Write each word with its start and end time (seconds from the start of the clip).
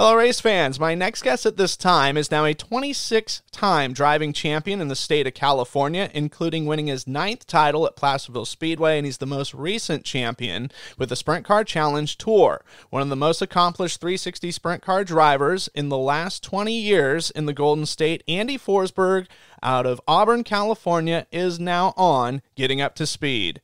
Hello, 0.00 0.14
race 0.14 0.40
fans. 0.40 0.80
My 0.80 0.94
next 0.94 1.20
guest 1.20 1.44
at 1.44 1.58
this 1.58 1.76
time 1.76 2.16
is 2.16 2.30
now 2.30 2.46
a 2.46 2.54
26 2.54 3.42
time 3.52 3.92
driving 3.92 4.32
champion 4.32 4.80
in 4.80 4.88
the 4.88 4.96
state 4.96 5.26
of 5.26 5.34
California, 5.34 6.10
including 6.14 6.64
winning 6.64 6.86
his 6.86 7.06
ninth 7.06 7.46
title 7.46 7.86
at 7.86 7.96
Placerville 7.96 8.46
Speedway, 8.46 8.96
and 8.96 9.04
he's 9.04 9.18
the 9.18 9.26
most 9.26 9.52
recent 9.52 10.06
champion 10.06 10.70
with 10.96 11.10
the 11.10 11.16
Sprint 11.16 11.44
Car 11.44 11.64
Challenge 11.64 12.16
Tour. 12.16 12.64
One 12.88 13.02
of 13.02 13.10
the 13.10 13.14
most 13.14 13.42
accomplished 13.42 14.00
360 14.00 14.50
sprint 14.52 14.82
car 14.82 15.04
drivers 15.04 15.68
in 15.74 15.90
the 15.90 15.98
last 15.98 16.42
20 16.42 16.72
years 16.72 17.30
in 17.30 17.44
the 17.44 17.52
Golden 17.52 17.84
State, 17.84 18.24
Andy 18.26 18.56
Forsberg 18.56 19.26
out 19.62 19.84
of 19.84 20.00
Auburn, 20.08 20.44
California, 20.44 21.26
is 21.30 21.60
now 21.60 21.92
on 21.98 22.40
Getting 22.54 22.80
Up 22.80 22.94
to 22.94 23.06
Speed. 23.06 23.60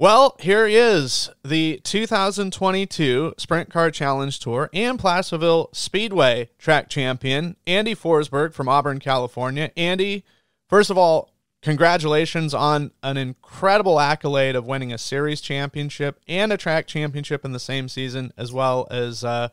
Well, 0.00 0.34
here 0.40 0.66
is 0.66 1.28
the 1.44 1.78
2022 1.84 3.34
Sprint 3.36 3.70
Car 3.70 3.90
Challenge 3.90 4.38
Tour 4.38 4.70
and 4.72 4.98
Placerville 4.98 5.68
Speedway 5.74 6.48
track 6.58 6.88
champion, 6.88 7.56
Andy 7.66 7.94
Forsberg 7.94 8.54
from 8.54 8.66
Auburn, 8.66 8.98
California. 8.98 9.70
Andy, 9.76 10.24
first 10.70 10.88
of 10.88 10.96
all, 10.96 11.34
congratulations 11.60 12.54
on 12.54 12.92
an 13.02 13.18
incredible 13.18 14.00
accolade 14.00 14.56
of 14.56 14.64
winning 14.64 14.90
a 14.90 14.96
series 14.96 15.42
championship 15.42 16.18
and 16.26 16.50
a 16.50 16.56
track 16.56 16.86
championship 16.86 17.44
in 17.44 17.52
the 17.52 17.60
same 17.60 17.86
season, 17.86 18.32
as 18.38 18.54
well 18.54 18.88
as 18.90 19.22
uh, 19.22 19.50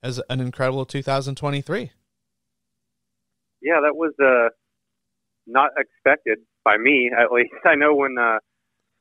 as 0.00 0.20
an 0.30 0.38
incredible 0.38 0.86
2023. 0.86 1.90
Yeah, 3.60 3.80
that 3.82 3.96
was 3.96 4.12
uh, 4.22 4.50
not 5.48 5.70
expected 5.76 6.38
by 6.64 6.76
me, 6.76 7.10
at 7.12 7.32
least. 7.32 7.50
I 7.64 7.74
know 7.74 7.96
when. 7.96 8.14
Uh, 8.16 8.38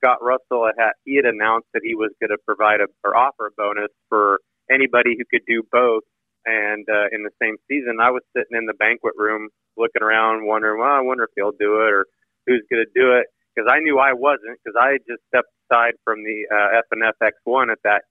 Scott 0.04 0.20
Russell 0.22 0.70
had 0.78 0.94
he 1.06 1.16
had 1.16 1.26
announced 1.26 1.68
that 1.74 1.82
he 1.84 1.96
was 1.96 2.12
going 2.22 2.32
to 2.32 2.38
provide 2.46 2.82
a 2.82 2.88
or 3.04 3.16
offer 3.16 3.48
a 3.48 3.52
bonus 3.58 3.92
for 4.10 4.40
anybody 4.72 5.16
who 5.18 5.26
could 5.32 5.46
do 5.48 5.64
both. 5.72 6.04
And 6.46 6.88
uh, 6.90 7.14
in 7.14 7.24
the 7.24 7.32
same 7.42 7.58
season, 7.70 8.00
I 8.02 8.12
was 8.12 8.24
sitting 8.36 8.58
in 8.58 8.66
the 8.66 8.74
banquet 8.74 9.14
room 9.18 9.50
looking 9.78 10.02
around, 10.02 10.48
wondering, 10.48 10.80
well, 10.82 10.90
I 10.92 11.02
wonder 11.02 11.24
if 11.26 11.32
he'll 11.36 11.54
do 11.60 11.82
it 11.86 11.94
or 11.94 12.06
who's 12.48 12.64
going 12.72 12.84
to 12.84 12.92
do 13.00 13.14
it 13.14 13.28
because 13.56 13.70
I 13.72 13.80
knew 13.80 14.00
I 14.00 14.14
wasn't 14.14 14.58
because 14.64 14.78
I 14.82 14.94
had 14.94 15.02
just 15.08 15.22
stepped 15.30 15.52
aside 15.70 15.94
from 16.04 16.24
the 16.24 16.46
uh, 16.52 16.80
F 16.80 16.86
and 16.92 17.04
FX 17.04 17.32
one 17.46 17.70
at 17.70 17.80
that 17.84 18.04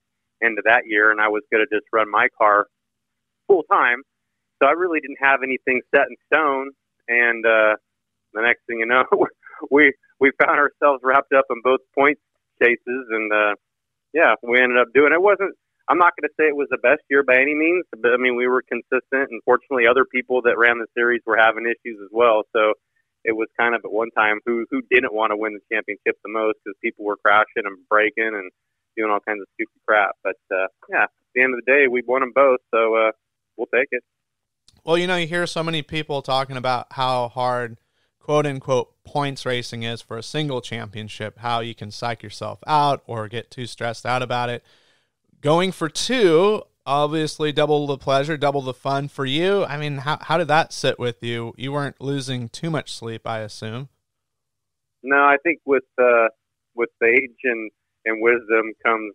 end 0.43 0.57
of 0.59 0.65
that 0.65 0.83
year, 0.87 1.11
and 1.11 1.21
I 1.21 1.27
was 1.29 1.43
going 1.51 1.65
to 1.65 1.75
just 1.75 1.87
run 1.93 2.09
my 2.09 2.27
car 2.37 2.67
full 3.47 3.63
time. 3.71 4.03
So 4.61 4.69
I 4.69 4.73
really 4.73 4.99
didn't 5.01 5.19
have 5.21 5.41
anything 5.43 5.81
set 5.93 6.07
in 6.09 6.15
stone. 6.31 6.71
And 7.07 7.45
uh, 7.45 7.75
the 8.33 8.41
next 8.41 8.61
thing 8.67 8.79
you 8.79 8.85
know, 8.85 9.05
we 9.71 9.93
we 10.21 10.31
found 10.37 10.61
ourselves 10.61 11.01
wrapped 11.03 11.33
up 11.33 11.45
in 11.49 11.59
both 11.63 11.81
point 11.97 12.19
chases, 12.61 13.05
and 13.09 13.33
uh, 13.33 13.55
yeah, 14.13 14.35
we 14.43 14.61
ended 14.61 14.77
up 14.77 14.93
doing 14.93 15.11
it. 15.11 15.21
wasn't 15.21 15.57
I'm 15.89 15.97
not 15.97 16.13
going 16.15 16.29
to 16.29 16.35
say 16.39 16.47
it 16.47 16.55
was 16.55 16.69
the 16.69 16.77
best 16.77 17.01
year 17.09 17.23
by 17.23 17.35
any 17.35 17.55
means, 17.55 17.83
but 17.91 18.13
I 18.13 18.17
mean 18.17 18.37
we 18.37 18.47
were 18.47 18.61
consistent, 18.61 19.33
and 19.33 19.41
fortunately, 19.43 19.87
other 19.89 20.05
people 20.05 20.41
that 20.43 20.57
ran 20.57 20.77
the 20.77 20.87
series 20.95 21.21
were 21.25 21.35
having 21.35 21.65
issues 21.65 21.99
as 21.99 22.09
well. 22.13 22.43
So 22.53 22.73
it 23.25 23.33
was 23.33 23.49
kind 23.59 23.75
of 23.75 23.81
at 23.83 23.91
one 23.91 24.11
time 24.15 24.39
who 24.45 24.65
who 24.69 24.81
didn't 24.89 25.13
want 25.13 25.31
to 25.31 25.37
win 25.37 25.57
the 25.57 25.75
championship 25.75 26.21
the 26.23 26.31
most 26.31 26.59
because 26.63 26.77
people 26.81 27.03
were 27.03 27.17
crashing 27.17 27.65
and 27.65 27.77
breaking 27.89 28.31
and 28.37 28.51
doing 28.95 29.11
all 29.11 29.19
kinds 29.19 29.41
of 29.41 29.47
stupid 29.55 29.81
crap. 29.87 30.15
But 30.23 30.37
uh, 30.53 30.67
yeah, 30.89 31.09
at 31.09 31.33
the 31.33 31.41
end 31.41 31.55
of 31.55 31.61
the 31.65 31.71
day, 31.71 31.87
we 31.89 32.03
won 32.05 32.21
them 32.21 32.31
both, 32.33 32.59
so 32.69 32.95
uh, 32.95 33.11
we'll 33.57 33.73
take 33.73 33.89
it. 33.91 34.03
Well, 34.83 34.97
you 34.97 35.07
know, 35.07 35.15
you 35.15 35.27
hear 35.27 35.45
so 35.45 35.63
many 35.63 35.81
people 35.81 36.21
talking 36.21 36.57
about 36.57 36.87
how 36.91 37.27
hard 37.29 37.77
quote 38.21 38.45
unquote 38.45 38.91
points 39.03 39.45
racing 39.45 39.83
is 39.83 40.01
for 40.01 40.17
a 40.17 40.23
single 40.23 40.61
championship, 40.61 41.39
how 41.39 41.59
you 41.59 41.75
can 41.75 41.91
psych 41.91 42.23
yourself 42.23 42.59
out 42.67 43.03
or 43.07 43.27
get 43.27 43.51
too 43.51 43.65
stressed 43.65 44.05
out 44.05 44.21
about 44.21 44.49
it. 44.49 44.63
Going 45.41 45.71
for 45.71 45.89
two, 45.89 46.63
obviously 46.85 47.51
double 47.51 47.87
the 47.87 47.97
pleasure, 47.97 48.37
double 48.37 48.61
the 48.61 48.73
fun 48.73 49.07
for 49.07 49.25
you. 49.25 49.65
I 49.65 49.77
mean, 49.77 49.97
how 49.97 50.19
how 50.21 50.37
did 50.37 50.47
that 50.49 50.71
sit 50.71 50.99
with 50.99 51.23
you? 51.23 51.53
You 51.57 51.71
weren't 51.71 51.99
losing 51.99 52.49
too 52.49 52.69
much 52.69 52.93
sleep, 52.93 53.25
I 53.25 53.39
assume. 53.39 53.89
No, 55.03 55.17
I 55.17 55.37
think 55.43 55.59
with 55.65 55.83
uh, 55.99 56.27
with 56.75 56.89
age 57.03 57.41
and, 57.43 57.71
and 58.05 58.21
wisdom 58.21 58.73
comes 58.85 59.13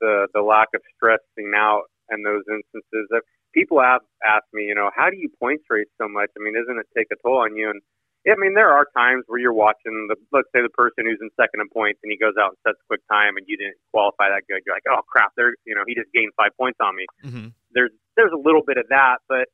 the 0.00 0.26
the 0.34 0.42
lack 0.42 0.68
of 0.74 0.80
stressing 0.96 1.52
out 1.56 1.84
in 2.10 2.22
those 2.22 2.42
instances. 2.50 3.08
People 3.54 3.80
have 3.80 4.02
asked 4.28 4.52
me, 4.52 4.64
you 4.64 4.74
know, 4.74 4.90
how 4.94 5.10
do 5.10 5.16
you 5.16 5.30
points 5.40 5.64
race 5.70 5.88
so 6.00 6.06
much? 6.08 6.30
I 6.36 6.42
mean, 6.42 6.54
doesn't 6.54 6.78
it 6.78 6.86
take 6.96 7.06
a 7.12 7.16
toll 7.22 7.38
on 7.38 7.56
you? 7.56 7.70
And 7.70 7.80
I 8.26 8.34
mean, 8.36 8.54
there 8.54 8.72
are 8.72 8.86
times 8.96 9.24
where 9.26 9.38
you're 9.38 9.54
watching 9.54 10.08
the, 10.08 10.16
let's 10.32 10.48
say 10.54 10.60
the 10.60 10.74
person 10.74 11.06
who's 11.06 11.22
in 11.22 11.30
second 11.38 11.60
in 11.60 11.68
points 11.70 12.00
and 12.02 12.10
he 12.10 12.18
goes 12.18 12.34
out 12.34 12.56
and 12.56 12.58
sets 12.66 12.80
a 12.82 12.86
quick 12.88 13.00
time 13.08 13.36
and 13.36 13.46
you 13.46 13.56
didn't 13.56 13.78
qualify 13.92 14.28
that 14.28 14.42
good. 14.48 14.60
You're 14.66 14.74
like, 14.74 14.88
oh 14.90 15.00
crap, 15.06 15.32
there, 15.36 15.54
you 15.64 15.74
know, 15.74 15.86
he 15.86 15.94
just 15.94 16.12
gained 16.12 16.32
five 16.36 16.50
points 16.58 16.78
on 16.82 16.96
me. 16.96 17.06
Mm-hmm. 17.24 17.48
There's, 17.72 17.94
there's 18.16 18.34
a 18.34 18.40
little 18.40 18.62
bit 18.66 18.76
of 18.76 18.90
that, 18.90 19.22
but 19.28 19.46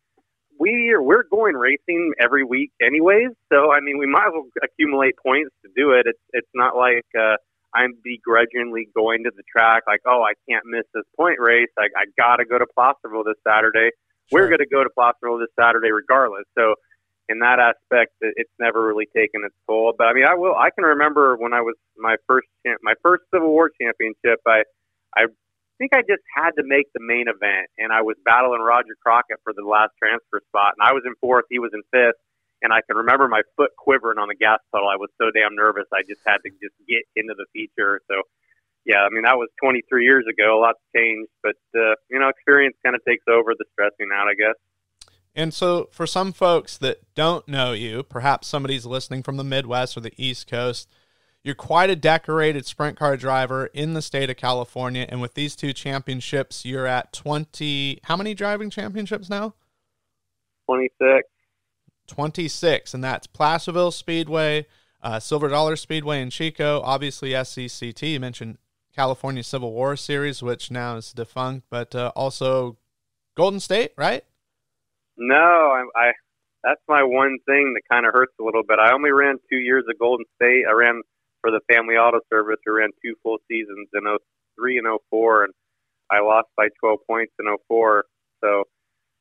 we 0.58 0.91
are, 0.94 1.02
we're 1.02 1.28
going 1.28 1.54
racing 1.54 2.14
every 2.19 2.42
week 2.42 2.72
anyways. 2.80 3.30
So, 3.52 3.70
I 3.70 3.80
mean, 3.80 3.98
we 3.98 4.06
might 4.06 4.28
as 4.28 4.34
well 4.34 4.48
accumulate 4.62 5.14
points 5.20 5.52
to 5.62 5.70
do 5.76 5.92
it. 5.92 6.06
It's, 6.06 6.25
it's 6.32 6.54
not 6.54 6.75
like, 6.75 7.06
uh, 7.14 7.36
I'm 7.75 7.98
begrudgingly 8.02 8.88
going 8.94 9.25
to 9.25 9.32
the 9.34 9.42
track 9.50 9.82
like, 9.86 10.00
oh, 10.06 10.22
I 10.22 10.38
can't 10.48 10.64
miss 10.64 10.86
this 10.94 11.02
point 11.16 11.38
race. 11.41 11.70
I, 11.76 11.91
I 11.98 12.04
got 12.16 12.36
to 12.36 12.44
go 12.44 12.56
to 12.56 12.66
Placerville 12.70 13.25
this 13.25 13.34
Saturday. 13.46 13.91
Sure. 14.31 14.41
We're 14.41 14.48
going 14.48 14.62
to 14.62 14.70
go 14.70 14.84
to 14.84 14.91
Placerville 14.91 15.38
this 15.38 15.50
Saturday 15.58 15.91
regardless. 15.91 16.46
So 16.56 16.76
in 17.29 17.39
that 17.41 17.59
aspect, 17.59 18.12
it's 18.21 18.53
never 18.61 18.87
really 18.87 19.09
taken 19.17 19.43
its 19.45 19.55
toll. 19.67 19.95
But 19.97 20.09
I 20.09 20.12
mean, 20.12 20.25
I 20.25 20.35
will. 20.35 20.55
I 20.55 20.71
can 20.71 20.85
remember 20.85 21.37
when 21.37 21.53
I 21.53 21.61
was 21.61 21.75
my 21.97 22.17
first 22.27 22.49
my 22.83 22.95
first 23.03 23.25
Civil 23.33 23.49
War 23.49 23.71
championship. 23.81 24.41
I 24.47 24.65
I 25.17 25.27
think 25.79 25.93
I 25.95 26.03
just 26.03 26.23
had 26.37 26.53
to 26.59 26.65
make 26.65 26.93
the 26.93 27.01
main 27.01 27.27
event, 27.29 27.69
and 27.79 27.93
I 27.93 28.03
was 28.03 28.17
battling 28.25 28.61
Roger 28.61 28.97
Crockett 29.03 29.41
for 29.43 29.53
the 29.57 29.65
last 29.65 29.93
transfer 29.99 30.41
spot, 30.49 30.75
and 30.79 30.87
I 30.87 30.93
was 30.93 31.03
in 31.07 31.15
fourth, 31.21 31.47
he 31.49 31.59
was 31.59 31.73
in 31.73 31.83
fifth, 31.91 32.21
and 32.62 32.73
I 32.73 32.81
can 32.87 32.97
remember 32.97 33.27
my 33.27 33.43
foot 33.56 33.71
quivering 33.79 34.19
on 34.19 34.29
the 34.29 34.37
gas 34.37 34.61
pedal. 34.73 34.89
I 34.89 34.97
was 34.97 35.11
so 35.17 35.31
damn 35.33 35.56
nervous. 35.56 35.89
I 35.93 36.03
just 36.06 36.21
had 36.27 36.39
to 36.45 36.51
just 36.61 36.77
get 36.89 37.03
into 37.17 37.35
the 37.37 37.47
feature. 37.53 38.01
So. 38.11 38.23
Yeah, 38.87 39.01
I 39.01 39.09
mean 39.09 39.25
that 39.25 39.41
was 39.41 39.49
23 39.65 40.05
years 40.05 40.27
ago. 40.29 40.59
A 40.59 40.61
lot's 40.61 40.79
changed, 40.95 41.33
but 41.43 41.56
uh, 41.73 41.97
you 42.11 42.21
know, 42.21 42.29
experience 42.29 42.77
kind 42.85 42.95
of 42.95 43.01
takes 43.09 43.25
over 43.33 43.56
the 43.56 43.65
stressing 43.73 44.12
out, 44.12 44.29
I 44.29 44.37
guess. 44.37 44.61
And 45.34 45.53
so, 45.53 45.89
for 45.91 46.06
some 46.06 46.33
folks 46.33 46.78
that 46.78 47.03
don't 47.15 47.47
know 47.49 47.72
you, 47.72 48.05
perhaps 48.05 48.47
somebody's 48.47 48.87
listening 48.87 49.22
from 49.22 49.37
the 49.37 49.45
Midwest 49.45 49.97
or 49.97 50.00
the 50.00 50.15
East 50.17 50.47
Coast, 50.47 50.89
you're 51.43 51.55
quite 51.55 51.91
a 51.91 51.97
decorated 51.97 52.67
sprint 52.67 52.97
car 52.97 53.17
driver 53.17 53.67
in 53.67 53.94
the 53.94 54.03
state 54.03 54.31
of 54.31 54.37
California. 54.37 55.06
And 55.09 55.21
with 55.21 55.34
these 55.34 55.56
two 55.56 55.73
championships, 55.73 56.65
you're 56.65 56.87
at 56.87 57.12
20. 57.12 58.00
How 58.05 58.17
many 58.17 58.33
driving 58.33 58.71
championships 58.71 59.28
now? 59.28 59.55
26. 60.67 61.28
26. 62.06 62.94
And 62.94 63.03
that's 63.03 63.27
Placerville 63.27 63.91
Speedway, 63.91 64.67
uh, 65.03 65.19
Silver 65.21 65.49
Dollar 65.49 65.77
Speedway 65.77 66.23
in 66.23 66.31
Chico, 66.31 66.81
obviously 66.83 67.31
SCCT. 67.31 68.12
You 68.12 68.21
mentioned 68.21 68.59
California 68.94 69.43
Civil 69.43 69.73
War 69.73 69.97
Series, 69.97 70.43
which 70.43 70.71
now 70.71 70.97
is 70.97 71.12
defunct, 71.12 71.67
but 71.69 71.94
uh, 71.94 72.12
also 72.15 72.78
Golden 73.34 73.61
State, 73.61 73.93
right? 73.99 74.25
No, 75.16 75.36
I, 75.36 75.84
I 75.97 76.12
that's 76.64 76.80
my 76.88 77.02
one 77.04 77.38
thing 77.47 77.75
that 77.76 77.82
kind 77.91 78.06
of 78.06 78.12
hurts 78.12 78.32
a 78.41 78.44
little 78.44 78.62
bit. 78.66 78.78
I 78.80 78.92
only 78.92 79.12
ran 79.12 79.36
two 79.50 79.58
years 79.58 79.84
at 79.88 79.98
Golden 79.98 80.25
State. 80.41 80.64
I 80.69 80.72
ran 80.72 81.02
for 81.42 81.50
the 81.50 81.60
Family 81.70 81.94
Auto 81.94 82.20
Service. 82.32 82.56
I 82.66 82.70
ran 82.72 82.88
two 83.04 83.14
full 83.22 83.36
seasons 83.47 83.88
in 83.92 84.02
03 84.56 84.78
and 84.78 84.88
04, 85.10 85.44
and 85.44 85.52
I 86.10 86.20
lost 86.20 86.48
by 86.56 86.69
12 86.80 87.00
points 87.06 87.32
in 87.38 87.44
04. 87.69 88.04
So, 88.42 88.64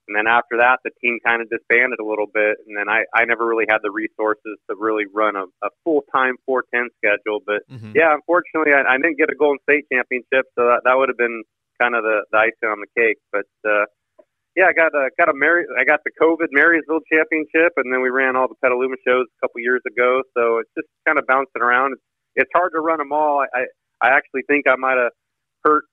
and 0.08 0.16
then 0.16 0.28
after 0.28 0.56
that, 0.60 0.80
the 0.84 0.92
team 1.04 1.20
kind 1.26 1.42
of 1.42 1.52
disbanded 1.52 2.00
a 2.00 2.08
little 2.08 2.28
bit, 2.32 2.64
and 2.64 2.76
then 2.76 2.88
I, 2.88 3.04
I 3.14 3.26
never 3.26 3.46
really 3.46 3.68
had 3.68 3.84
the 3.84 3.92
resources 3.92 4.56
to 4.72 4.76
really 4.80 5.04
run 5.14 5.36
a, 5.36 5.44
a 5.64 5.70
full 5.84 6.04
time 6.16 6.36
410 6.48 6.96
schedule. 6.96 7.44
But 7.44 7.68
mm-hmm. 7.68 7.92
yeah, 7.92 8.16
unfortunately, 8.16 8.72
I, 8.72 8.88
I 8.88 8.96
didn't 8.96 9.20
get 9.20 9.28
a 9.28 9.36
Golden 9.36 9.60
State 9.68 9.84
championship, 9.92 10.48
so 10.56 10.64
that, 10.72 10.88
that 10.88 10.96
would 10.96 11.10
have 11.12 11.20
been 11.20 11.44
kind 11.76 11.96
of 11.96 12.04
the, 12.04 12.24
the 12.32 12.38
icing 12.40 12.72
on 12.72 12.80
the 12.80 12.92
cake. 12.96 13.20
But 13.36 13.52
uh, 13.68 13.84
yeah, 14.56 14.70
I 14.70 14.74
got 14.74 14.94
a 14.94 15.10
got 15.18 15.30
a 15.30 15.34
Mary. 15.34 15.66
I 15.80 15.84
got 15.84 16.02
the 16.06 16.12
COVID 16.22 16.50
Marysville 16.52 17.02
Championship, 17.12 17.74
and 17.78 17.92
then 17.92 18.02
we 18.02 18.10
ran 18.10 18.36
all 18.36 18.48
the 18.48 18.56
Petaluma 18.62 18.96
shows 19.06 19.26
a 19.26 19.38
couple 19.42 19.62
years 19.62 19.82
ago. 19.88 20.22
So 20.38 20.60
it's 20.60 20.70
just 20.78 20.88
kind 21.08 21.18
of 21.18 21.26
bouncing 21.26 21.62
around. 21.62 21.94
It's, 21.94 22.02
it's 22.46 22.52
hard 22.54 22.72
to 22.74 22.80
run 22.80 23.00
them 23.00 23.12
all. 23.12 23.42
I 23.42 23.66
I 24.02 24.10
actually 24.14 24.44
think 24.48 24.68
I 24.68 24.76
might 24.76 24.98
have 24.98 25.12
hurt. 25.66 25.86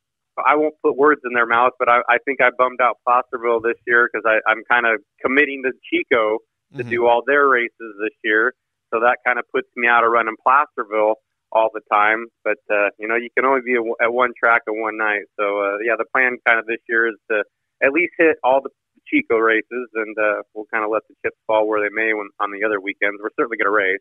I 0.47 0.57
won't 0.57 0.75
put 0.83 0.97
words 0.97 1.21
in 1.25 1.33
their 1.35 1.47
mouth, 1.47 1.73
but 1.79 1.89
I, 1.89 2.01
I 2.09 2.19
think 2.25 2.41
I 2.41 2.51
bummed 2.57 2.81
out 2.81 2.97
Placerville 3.07 3.61
this 3.61 3.77
year 3.87 4.09
because 4.09 4.25
I'm 4.47 4.63
kind 4.71 4.87
of 4.87 5.01
committing 5.21 5.63
to 5.65 5.73
Chico 5.91 6.39
to 6.77 6.79
mm-hmm. 6.79 6.89
do 6.89 7.06
all 7.06 7.23
their 7.27 7.49
races 7.49 7.91
this 8.01 8.15
year. 8.25 8.55
So 8.93 9.01
that 9.01 9.19
kind 9.27 9.39
of 9.39 9.45
puts 9.53 9.69
me 9.77 9.89
out 9.89 10.05
of 10.05 10.13
running 10.13 10.37
Placerville 10.43 11.17
all 11.53 11.69
the 11.73 11.83
time. 11.93 12.27
But 12.45 12.59
uh, 12.71 12.91
you 12.99 13.09
know, 13.09 13.17
you 13.17 13.29
can 13.37 13.45
only 13.45 13.61
be 13.65 13.75
at 13.75 14.13
one 14.13 14.33
track 14.39 14.63
at 14.69 14.75
one 14.75 14.99
night. 14.99 15.25
So 15.39 15.61
uh, 15.61 15.79
yeah, 15.85 15.95
the 15.99 16.06
plan 16.13 16.37
kind 16.47 16.59
of 16.59 16.67
this 16.67 16.81
year 16.89 17.09
is 17.09 17.17
to 17.31 17.45
at 17.82 17.93
least 17.93 18.12
hit 18.19 18.37
all 18.44 18.61
the 18.62 18.71
Chico 19.09 19.38
races, 19.38 19.88
and 19.94 20.17
uh, 20.19 20.43
we'll 20.55 20.67
kind 20.73 20.85
of 20.85 20.91
let 20.91 21.03
the 21.09 21.15
chips 21.25 21.37
fall 21.47 21.67
where 21.67 21.81
they 21.81 21.93
may 21.93 22.12
when, 22.15 22.29
on 22.38 22.50
the 22.53 22.65
other 22.65 22.81
weekends. 22.81 23.19
We're 23.23 23.31
certainly 23.38 23.56
going 23.56 23.67
to 23.67 23.77
race. 23.77 24.00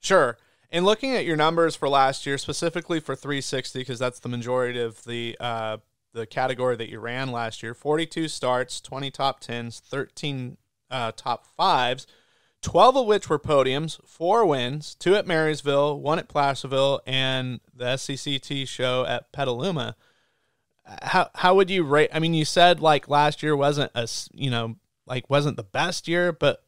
Sure. 0.00 0.38
And 0.70 0.84
looking 0.84 1.16
at 1.16 1.24
your 1.24 1.36
numbers 1.36 1.74
for 1.74 1.88
last 1.88 2.26
year, 2.26 2.38
specifically 2.38 3.00
for 3.00 3.16
360, 3.16 3.80
because 3.80 3.98
that's 3.98 4.20
the 4.20 4.28
majority 4.28 4.80
of 4.80 5.02
the 5.04 5.36
uh, 5.40 5.78
the 6.12 6.26
category 6.26 6.76
that 6.76 6.88
you 6.88 6.98
ran 6.98 7.30
last 7.30 7.62
year 7.62 7.74
42 7.74 8.28
starts, 8.28 8.80
20 8.80 9.10
top 9.10 9.40
10s, 9.40 9.80
13 9.80 10.56
uh, 10.90 11.12
top 11.16 11.46
fives, 11.56 12.06
12 12.62 12.96
of 12.96 13.06
which 13.06 13.28
were 13.28 13.38
podiums, 13.38 13.98
four 14.06 14.44
wins, 14.44 14.94
two 14.94 15.14
at 15.14 15.26
Marysville, 15.26 15.98
one 16.00 16.18
at 16.18 16.28
Placerville, 16.28 17.00
and 17.06 17.60
the 17.74 17.84
SCCT 17.84 18.66
show 18.68 19.04
at 19.06 19.32
Petaluma. 19.32 19.96
How 21.02 21.30
how 21.34 21.54
would 21.54 21.70
you 21.70 21.84
rate? 21.84 22.10
I 22.12 22.18
mean, 22.18 22.34
you 22.34 22.44
said 22.44 22.80
like 22.80 23.08
last 23.08 23.42
year 23.42 23.56
wasn't 23.56 23.92
a 23.94 24.08
you 24.32 24.50
know 24.50 24.76
like 25.06 25.28
wasn't 25.28 25.56
the 25.56 25.62
best 25.62 26.08
year, 26.08 26.32
but 26.32 26.62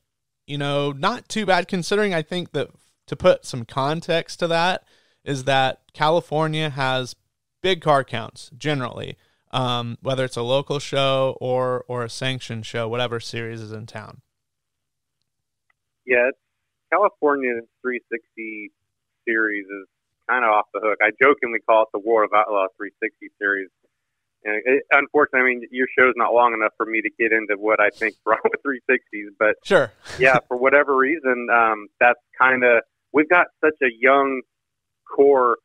you 0.46 0.58
know 0.58 0.92
not 0.92 1.28
too 1.28 1.46
bad 1.46 1.68
considering. 1.68 2.14
I 2.14 2.22
think 2.22 2.52
that 2.52 2.70
to 3.06 3.16
put 3.16 3.44
some 3.44 3.64
context 3.64 4.38
to 4.40 4.48
that 4.48 4.84
is 5.24 5.44
that 5.44 5.80
California 5.92 6.70
has 6.70 7.14
big 7.62 7.80
car 7.80 8.04
counts 8.04 8.50
generally, 8.56 9.16
um, 9.50 9.98
whether 10.02 10.24
it's 10.24 10.36
a 10.36 10.42
local 10.42 10.78
show 10.78 11.36
or 11.40 11.84
or 11.88 12.04
a 12.04 12.10
sanctioned 12.10 12.66
show, 12.66 12.88
whatever 12.88 13.20
series 13.20 13.60
is 13.60 13.72
in 13.72 13.86
town. 13.86 14.20
Yeah, 16.04 16.30
California 16.92 17.60
360 17.82 18.70
series 19.24 19.66
is 19.66 19.86
kind 20.28 20.44
of 20.44 20.50
off 20.50 20.66
the 20.74 20.80
hook. 20.80 20.98
I 21.00 21.10
jokingly 21.20 21.60
call 21.60 21.82
it 21.84 21.88
the 21.92 21.98
World 21.98 22.30
of 22.32 22.38
Outlaw 22.38 22.66
360 22.76 23.30
series. 23.38 23.68
And 24.44 24.62
it, 24.64 24.82
unfortunately, 24.90 25.40
I 25.40 25.54
mean, 25.54 25.68
your 25.70 25.86
show's 25.96 26.14
not 26.16 26.34
long 26.34 26.54
enough 26.54 26.72
for 26.76 26.86
me 26.86 27.00
to 27.00 27.10
get 27.18 27.32
into 27.32 27.54
what 27.56 27.80
I 27.80 27.90
think 27.90 28.16
wrong 28.26 28.40
with 28.44 28.62
360s. 28.62 29.30
But 29.38 29.56
sure, 29.64 29.92
yeah, 30.18 30.38
for 30.48 30.56
whatever 30.56 30.96
reason, 30.96 31.48
um, 31.52 31.88
that's 32.00 32.20
kind 32.38 32.64
of 32.64 32.82
we've 33.12 33.28
got 33.28 33.46
such 33.64 33.76
a 33.82 33.90
young 34.00 34.42
core 35.08 35.58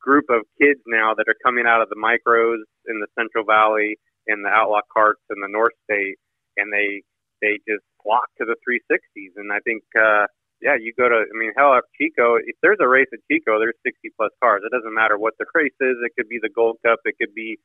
group 0.00 0.24
of 0.30 0.42
kids 0.60 0.80
now 0.86 1.14
that 1.14 1.28
are 1.28 1.36
coming 1.44 1.64
out 1.66 1.80
of 1.80 1.88
the 1.88 1.96
micros 1.96 2.58
in 2.86 3.00
the 3.00 3.06
Central 3.16 3.44
Valley 3.44 3.98
and 4.26 4.44
the 4.44 4.48
outlaw 4.48 4.80
karts 4.94 5.22
in 5.30 5.40
the 5.40 5.48
North 5.48 5.72
State, 5.84 6.16
and 6.56 6.72
they 6.72 7.02
they 7.42 7.58
just 7.66 7.82
flock 8.02 8.30
to 8.38 8.44
the 8.46 8.56
360s. 8.62 9.34
And 9.36 9.52
I 9.52 9.58
think, 9.66 9.82
uh, 9.98 10.26
yeah, 10.62 10.78
you 10.78 10.94
go 10.94 11.10
to, 11.10 11.26
I 11.26 11.34
mean, 11.34 11.50
hell, 11.58 11.74
at 11.74 11.84
Chico, 11.98 12.38
if 12.38 12.54
there's 12.62 12.78
a 12.80 12.86
race 12.86 13.10
at 13.12 13.18
Chico, 13.26 13.58
there's 13.58 13.78
60 13.82 14.14
plus 14.16 14.30
cars. 14.38 14.62
It 14.64 14.70
doesn't 14.70 14.94
matter 14.94 15.18
what 15.18 15.34
the 15.38 15.46
race 15.54 15.74
is. 15.82 15.98
It 16.06 16.14
could 16.16 16.30
be 16.30 16.38
the 16.40 16.54
Gold 16.54 16.78
Cup. 16.86 17.00
It 17.04 17.18
could 17.18 17.34
be 17.34 17.58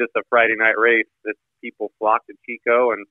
just 0.00 0.12
a 0.16 0.22
Friday 0.28 0.54
night 0.56 0.78
race 0.78 1.10
that 1.24 1.34
people 1.62 1.92
flock 1.98 2.26
to 2.26 2.34
Chico. 2.46 2.92
And 2.92 3.06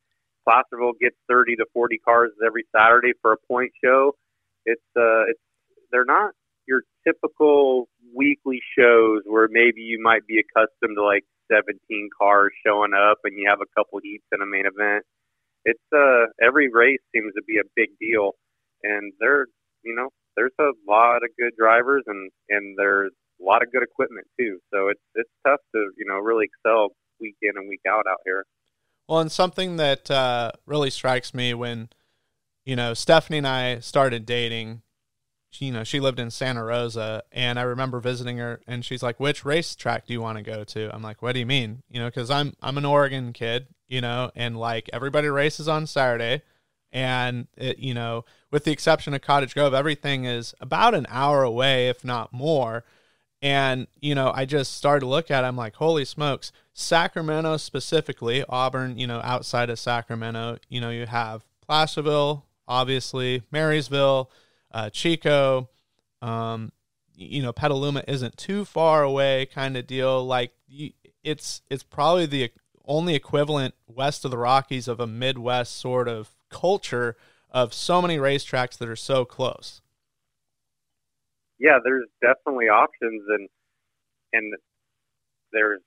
Placerville 0.48 0.94
gets 1.00 1.16
30 1.30 1.57
to 1.57 1.66
40 1.74 1.98
cars 2.00 2.31
every 2.45 2.66
Saturday 2.75 3.13
for 3.22 3.33
a 3.33 3.38
point 3.48 3.72
show. 3.83 4.16
It's, 4.66 4.81
uh, 4.98 5.30
it's, 5.30 5.39
they're 5.92 6.06
not 6.06 6.31
your 6.68 6.81
typical 7.06 7.88
weekly 8.16 8.60
shows 8.78 9.22
where 9.25 9.48
maybe 9.51 9.81
you 9.81 10.00
might 10.01 10.25
be 10.28 10.39
accustomed 10.39 10.95
to 10.95 11.04
like 11.04 11.25
17 11.51 11.75
cars 12.18 12.51
showing 12.66 12.94
up 12.94 13.19
and 13.24 13.38
you 13.38 13.45
have 13.50 13.60
a 13.62 13.69
couple 13.78 14.00
heats 14.01 14.25
in 14.31 14.42
a 14.42 14.45
main 14.45 14.66
event. 14.66 15.04
It's 15.66 15.89
uh 15.94 16.25
every 16.42 16.69
race 16.72 17.01
seems 17.13 17.33
to 17.36 17.44
be 17.45 17.57
a 17.60 17.68
big 17.75 17.89
deal, 18.00 18.31
and 18.83 19.13
there 19.19 19.45
you 19.83 19.94
know 19.95 20.10
there's 20.36 20.56
a 20.60 20.72
lot 20.88 21.18
of 21.18 21.30
good 21.38 21.54
drivers 21.57 22.04
and 22.07 22.31
and 22.50 22.75
there's 22.78 23.12
a 23.42 23.46
lot 23.46 23.64
of 23.64 23.72
good 23.72 23.84
equipment 23.84 24.28
too. 24.40 24.60
So 24.74 24.90
it's 24.90 25.02
it's 25.16 25.30
tough 25.46 25.62
to 25.74 25.92
you 25.98 26.06
know 26.06 26.16
really 26.20 26.46
excel 26.46 26.90
week 27.20 27.36
in 27.42 27.52
and 27.56 27.68
week 27.68 27.82
out 27.88 28.06
out 28.10 28.20
here. 28.26 28.46
Well, 29.08 29.20
and 29.20 29.32
something 29.32 29.78
that 29.78 30.10
uh, 30.10 30.52
really 30.66 30.90
strikes 30.90 31.34
me 31.34 31.54
when 31.54 31.90
you 32.66 32.76
know 32.76 32.94
Stephanie 32.94 33.40
and 33.40 33.48
I 33.48 33.80
started 33.80 34.26
dating 34.26 34.82
you 35.60 35.72
know, 35.72 35.84
she 35.84 36.00
lived 36.00 36.20
in 36.20 36.32
Santa 36.32 36.64
Rosa, 36.64 37.24
and 37.32 37.60
I 37.60 37.64
remember 37.64 38.00
visiting 38.00 38.38
her, 38.38 38.62
and 38.68 38.86
she's 38.86 39.04
like, 39.04 39.20
"Which 39.20 39.44
racetrack 39.44 40.06
do 40.06 40.14
you 40.14 40.22
want 40.22 40.38
to 40.38 40.44
go 40.44 40.64
to?" 40.64 40.94
I'm 40.94 41.02
like, 41.02 41.22
"What 41.22 41.34
do 41.34 41.40
you 41.40 41.46
mean?" 41.46 41.84
You 41.90 42.00
know, 42.00 42.08
because 42.08 42.32
I'm 42.32 42.54
I'm 42.62 42.78
an 42.78 42.86
Oregon 42.86 43.34
kid, 43.34 43.68
you 43.88 44.02
know, 44.02 44.32
and 44.36 44.58
like 44.58 44.90
everybody 44.94 45.28
races 45.28 45.68
on 45.68 45.88
Saturday, 45.88 46.44
and 46.92 47.48
it, 47.58 47.80
you 47.80 47.94
know, 47.94 48.24
with 48.50 48.64
the 48.64 48.72
exception 48.72 49.14
of 49.14 49.22
Cottage 49.22 49.54
Grove, 49.54 49.74
everything 49.74 50.26
is 50.26 50.56
about 50.62 50.96
an 50.96 51.06
hour 51.10 51.44
away, 51.44 51.90
if 51.90 52.06
not 52.06 52.32
more. 52.32 52.86
And 53.42 53.88
you 54.00 54.14
know, 54.14 54.32
I 54.34 54.46
just 54.46 54.74
started 54.76 55.02
to 55.02 55.08
look 55.08 55.32
at. 55.32 55.44
It, 55.44 55.48
I'm 55.48 55.58
like, 55.58 55.76
"Holy 55.76 56.06
smokes!" 56.06 56.52
Sacramento 56.74 57.58
specifically, 57.58 58.44
Auburn, 58.48 58.98
you 58.98 59.08
know, 59.08 59.20
outside 59.24 59.70
of 59.70 59.80
Sacramento, 59.80 60.58
you 60.70 60.80
know, 60.80 60.90
you 60.90 61.06
have 61.08 61.44
Placerville, 61.66 62.46
obviously, 62.68 63.44
Marysville 63.52 64.30
uh, 64.72 64.90
Chico, 64.90 65.70
um, 66.22 66.72
you 67.16 67.42
know, 67.42 67.52
Petaluma 67.52 68.04
isn't 68.08 68.38
too 68.38 68.66
far 68.66 69.04
away, 69.04 69.46
kind 69.46 69.78
of 69.78 69.88
deal. 69.88 70.26
Like 70.26 70.52
it's 71.24 71.62
it's 71.70 71.84
probably 71.84 72.26
the 72.26 72.52
only 72.86 73.16
equivalent 73.16 73.74
west 73.88 74.26
of 74.26 74.32
the 74.32 74.38
Rockies 74.38 74.88
of 74.88 75.00
a 75.00 75.08
Midwest 75.08 75.78
sort 75.78 76.08
of 76.08 76.32
culture 76.50 77.16
of 77.50 77.74
so 77.74 78.02
many 78.02 78.18
racetracks 78.18 78.78
that 78.78 78.90
are 78.90 78.96
so 78.96 79.26
close. 79.26 79.82
Yeah, 81.62 81.78
there's 81.84 82.08
definitely 82.25 82.69
options, 82.69 83.22
and 83.30 83.48
and 84.34 84.54
there's 85.54 85.80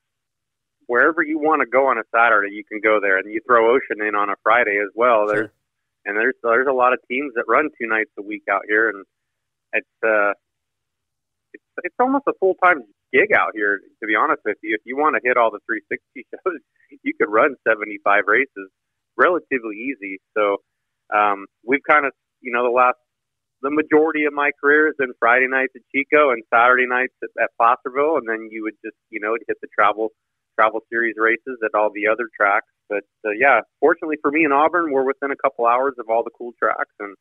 wherever 0.87 1.23
you 1.23 1.41
want 1.41 1.63
to 1.63 1.67
go 1.67 1.89
on 1.89 1.99
a 1.99 2.07
Saturday, 2.15 2.55
you 2.55 2.63
can 2.63 2.81
go 2.81 3.01
there, 3.03 3.19
and 3.19 3.27
you 3.27 3.41
throw 3.45 3.75
Ocean 3.75 4.07
in 4.07 4.15
on 4.15 4.31
a 4.31 4.37
Friday 4.45 4.79
as 4.79 4.91
well. 4.95 5.27
There's 5.27 5.51
and 6.05 6.17
there's 6.17 6.35
there's 6.45 6.69
a 6.71 6.73
lot 6.73 6.93
of 6.93 7.01
teams 7.11 7.33
that 7.35 7.45
run 7.49 7.71
two 7.81 7.89
nights 7.89 8.11
a 8.19 8.23
week 8.23 8.45
out 8.49 8.63
here, 8.69 8.89
and 8.89 9.05
it's 9.73 9.97
uh, 10.07 10.33
it's 11.53 11.65
it's 11.83 11.97
almost 11.99 12.25
a 12.29 12.35
full 12.39 12.55
time 12.63 12.83
gig 13.13 13.33
out 13.35 13.51
here. 13.55 13.81
To 14.01 14.07
be 14.07 14.15
honest 14.15 14.43
with 14.45 14.59
you, 14.63 14.77
if 14.79 14.83
you 14.87 14.97
want 14.97 15.17
to 15.17 15.21
hit 15.27 15.37
all 15.37 15.51
the 15.51 15.59
360 15.67 16.27
shows, 16.31 16.61
you 17.03 17.15
could 17.19 17.33
run 17.33 17.57
75 17.67 18.25
races 18.29 18.71
relatively 19.17 19.91
easy. 19.91 20.19
So 20.39 20.59
um, 21.15 21.47
we've 21.67 21.83
kind 21.89 22.07
of 22.07 22.13
you 22.41 22.53
know 22.53 22.63
the 22.63 22.71
last 22.71 22.99
the 23.65 23.73
majority 23.73 24.25
of 24.29 24.35
my 24.35 24.53
career 24.61 24.87
has 24.87 24.95
been 24.99 25.17
Friday 25.19 25.49
nights 25.49 25.73
at 25.75 25.83
Chico 25.89 26.31
and 26.31 26.45
Saturday 26.53 26.87
nights 26.87 27.17
at, 27.25 27.31
at 27.43 27.51
Placerville, 27.57 28.21
and 28.21 28.29
then 28.29 28.49
you 28.53 28.63
would 28.63 28.77
just 28.85 28.97
you 29.11 29.21
know 29.21 29.35
hit 29.49 29.57
the 29.63 29.69
travel 29.75 30.11
travel 30.61 30.81
series 30.93 31.17
races 31.19 31.59
at 31.65 31.75
all 31.75 31.91
the 31.95 32.07
other 32.07 32.29
tracks. 32.37 32.69
But 32.89 33.09
uh, 33.25 33.33
yeah, 33.41 33.61
fortunately 33.81 34.19
for 34.21 34.31
me 34.31 34.45
in 34.45 34.53
Auburn, 34.53 34.93
we're 34.93 35.07
within 35.07 35.33
a 35.33 35.41
couple 35.41 35.67
hours 35.67 35.95
of 35.99 36.07
all 36.11 36.23
the 36.23 36.37
cool 36.37 36.53
tracks, 36.61 36.93
and 37.01 37.17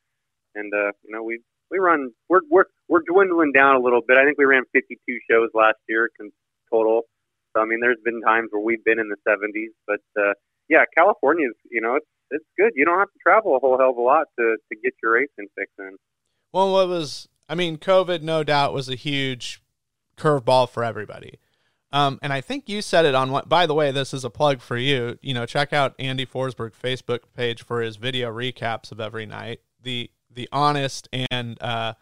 and 0.55 0.73
uh, 0.73 0.91
you 1.03 1.15
know 1.15 1.23
we 1.23 1.39
we 1.71 1.79
run 1.79 2.11
we're 2.27 2.43
we're 2.51 2.67
we're 2.89 3.07
dwindling 3.07 3.53
down 3.53 3.75
a 3.75 3.79
little 3.79 4.01
bit. 4.05 4.17
I 4.17 4.25
think 4.25 4.37
we 4.37 4.45
ran 4.45 4.63
52 4.73 4.99
shows 5.31 5.49
last 5.55 5.79
year 5.87 6.09
total. 6.71 7.03
So 7.55 7.61
I 7.61 7.65
mean, 7.65 7.79
there's 7.81 8.01
been 8.03 8.21
times 8.21 8.49
where 8.51 8.63
we've 8.63 8.83
been 8.83 8.99
in 8.99 9.09
the 9.09 9.17
70s, 9.27 9.71
but 9.87 10.01
uh, 10.19 10.33
yeah, 10.69 10.83
California's 10.97 11.55
you 11.71 11.81
know 11.81 11.95
it's 11.95 12.07
it's 12.31 12.45
good. 12.57 12.73
You 12.75 12.85
don't 12.85 12.99
have 12.99 13.11
to 13.13 13.19
travel 13.21 13.55
a 13.55 13.59
whole 13.59 13.77
hell 13.77 13.91
of 13.91 13.97
a 13.97 14.01
lot 14.01 14.27
to 14.39 14.57
to 14.57 14.75
get 14.83 14.93
your 15.01 15.13
racing 15.13 15.47
fix 15.55 15.71
in. 15.79 15.95
Well, 16.53 16.71
what 16.71 16.87
was 16.87 17.27
I 17.49 17.55
mean, 17.55 17.77
COVID 17.77 18.21
no 18.21 18.43
doubt 18.43 18.73
was 18.73 18.87
a 18.87 18.95
huge 18.95 19.61
curveball 20.17 20.69
for 20.69 20.83
everybody. 20.83 21.39
Um, 21.91 22.17
and 22.23 22.33
I 22.33 22.41
think 22.41 22.67
you 22.67 22.81
said 22.81 23.05
it 23.05 23.13
on 23.13 23.31
what, 23.31 23.47
by 23.47 23.67
the 23.67 23.75
way, 23.75 23.91
this 23.91 24.13
is 24.13 24.23
a 24.23 24.29
plug 24.29 24.61
for 24.61 24.77
you. 24.77 25.19
You 25.21 25.33
know, 25.33 25.45
check 25.45 25.73
out 25.73 25.93
Andy 25.99 26.25
Forsberg 26.25 26.71
Facebook 26.73 27.19
page 27.35 27.63
for 27.63 27.81
his 27.81 27.97
video 27.97 28.31
recaps 28.31 28.91
of 28.91 28.99
every 28.99 29.27
night. 29.27 29.61
The, 29.83 30.09
the 30.31 30.49
honest 30.51 31.07
and, 31.29 31.61
uh, 31.61 31.93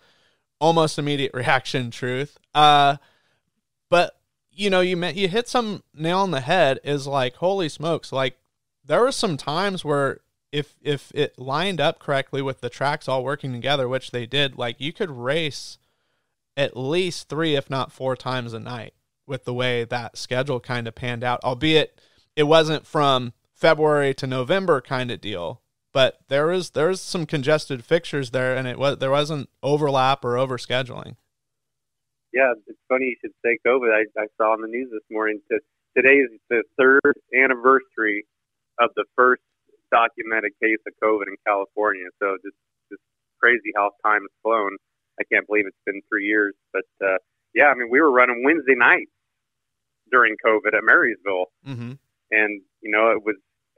almost 0.59 0.97
immediate 0.97 1.31
reaction 1.33 1.91
truth. 1.91 2.37
Uh, 2.55 2.97
but 3.89 4.17
you 4.53 4.69
know, 4.69 4.79
you 4.79 4.95
met, 4.95 5.15
you 5.15 5.27
hit 5.27 5.49
some 5.49 5.83
nail 5.93 6.19
on 6.19 6.31
the 6.31 6.41
head 6.41 6.79
is 6.83 7.07
like, 7.07 7.35
holy 7.35 7.67
smokes. 7.67 8.13
Like 8.13 8.37
there 8.85 9.01
were 9.01 9.11
some 9.11 9.35
times 9.35 9.83
where 9.83 10.19
if, 10.51 10.75
if 10.81 11.11
it 11.15 11.39
lined 11.39 11.79
up 11.79 11.99
correctly 11.99 12.41
with 12.41 12.61
the 12.61 12.69
tracks 12.69 13.07
all 13.07 13.23
working 13.23 13.53
together, 13.53 13.87
which 13.87 14.11
they 14.11 14.25
did, 14.25 14.57
like 14.57 14.79
you 14.79 14.91
could 14.91 15.11
race 15.11 15.77
at 16.57 16.75
least 16.75 17.29
three, 17.29 17.55
if 17.55 17.69
not 17.69 17.91
four 17.91 18.15
times 18.15 18.53
a 18.53 18.59
night 18.59 18.93
with 19.25 19.45
the 19.45 19.53
way 19.53 19.83
that 19.85 20.17
schedule 20.17 20.59
kind 20.59 20.87
of 20.87 20.95
panned 20.95 21.23
out, 21.23 21.43
albeit 21.43 22.01
it 22.35 22.43
wasn't 22.43 22.85
from 22.85 23.33
February 23.53 24.13
to 24.15 24.27
November 24.27 24.81
kind 24.81 25.11
of 25.11 25.21
deal. 25.21 25.61
But 25.93 26.19
there 26.29 26.47
was 26.47 26.71
there's 26.71 27.01
some 27.01 27.25
congested 27.25 27.83
fixtures 27.83 28.31
there, 28.31 28.55
and 28.55 28.67
it 28.67 28.79
was 28.79 28.97
there 28.99 29.11
wasn't 29.11 29.49
overlap 29.61 30.23
or 30.23 30.35
overscheduling. 30.35 31.15
Yeah, 32.33 32.53
it's 32.65 32.79
funny 32.87 33.05
you 33.05 33.15
should 33.21 33.33
say 33.43 33.59
COVID. 33.67 33.91
I, 33.93 34.21
I 34.21 34.27
saw 34.37 34.53
on 34.53 34.61
the 34.61 34.67
news 34.67 34.89
this 34.89 35.03
morning 35.11 35.41
that 35.49 35.59
today 35.97 36.15
is 36.15 36.31
the 36.49 36.63
third 36.77 37.15
anniversary 37.37 38.25
of 38.79 38.91
the 38.95 39.03
first 39.17 39.41
documented 39.91 40.51
case 40.63 40.81
of 40.87 40.93
COVID 41.03 41.27
in 41.27 41.35
California. 41.45 42.07
So 42.19 42.37
just 42.43 42.57
just 42.89 43.03
crazy 43.39 43.71
how 43.75 43.91
time 44.03 44.21
has 44.23 44.35
flown. 44.41 44.77
I 45.19 45.23
can't 45.31 45.45
believe 45.47 45.67
it's 45.67 45.85
been 45.85 46.01
three 46.09 46.25
years. 46.25 46.53
But 46.73 46.87
uh, 47.03 47.19
yeah, 47.53 47.67
I 47.67 47.75
mean, 47.75 47.89
we 47.91 48.01
were 48.01 48.11
running 48.11 48.43
Wednesday 48.43 48.75
nights 48.75 49.11
during 50.11 50.35
COVID 50.45 50.73
at 50.75 50.83
Marysville, 50.83 51.51
mm-hmm. 51.67 51.93
and 52.31 52.61
you 52.81 52.91
know 52.91 53.11
it 53.11 53.23
was 53.23 53.35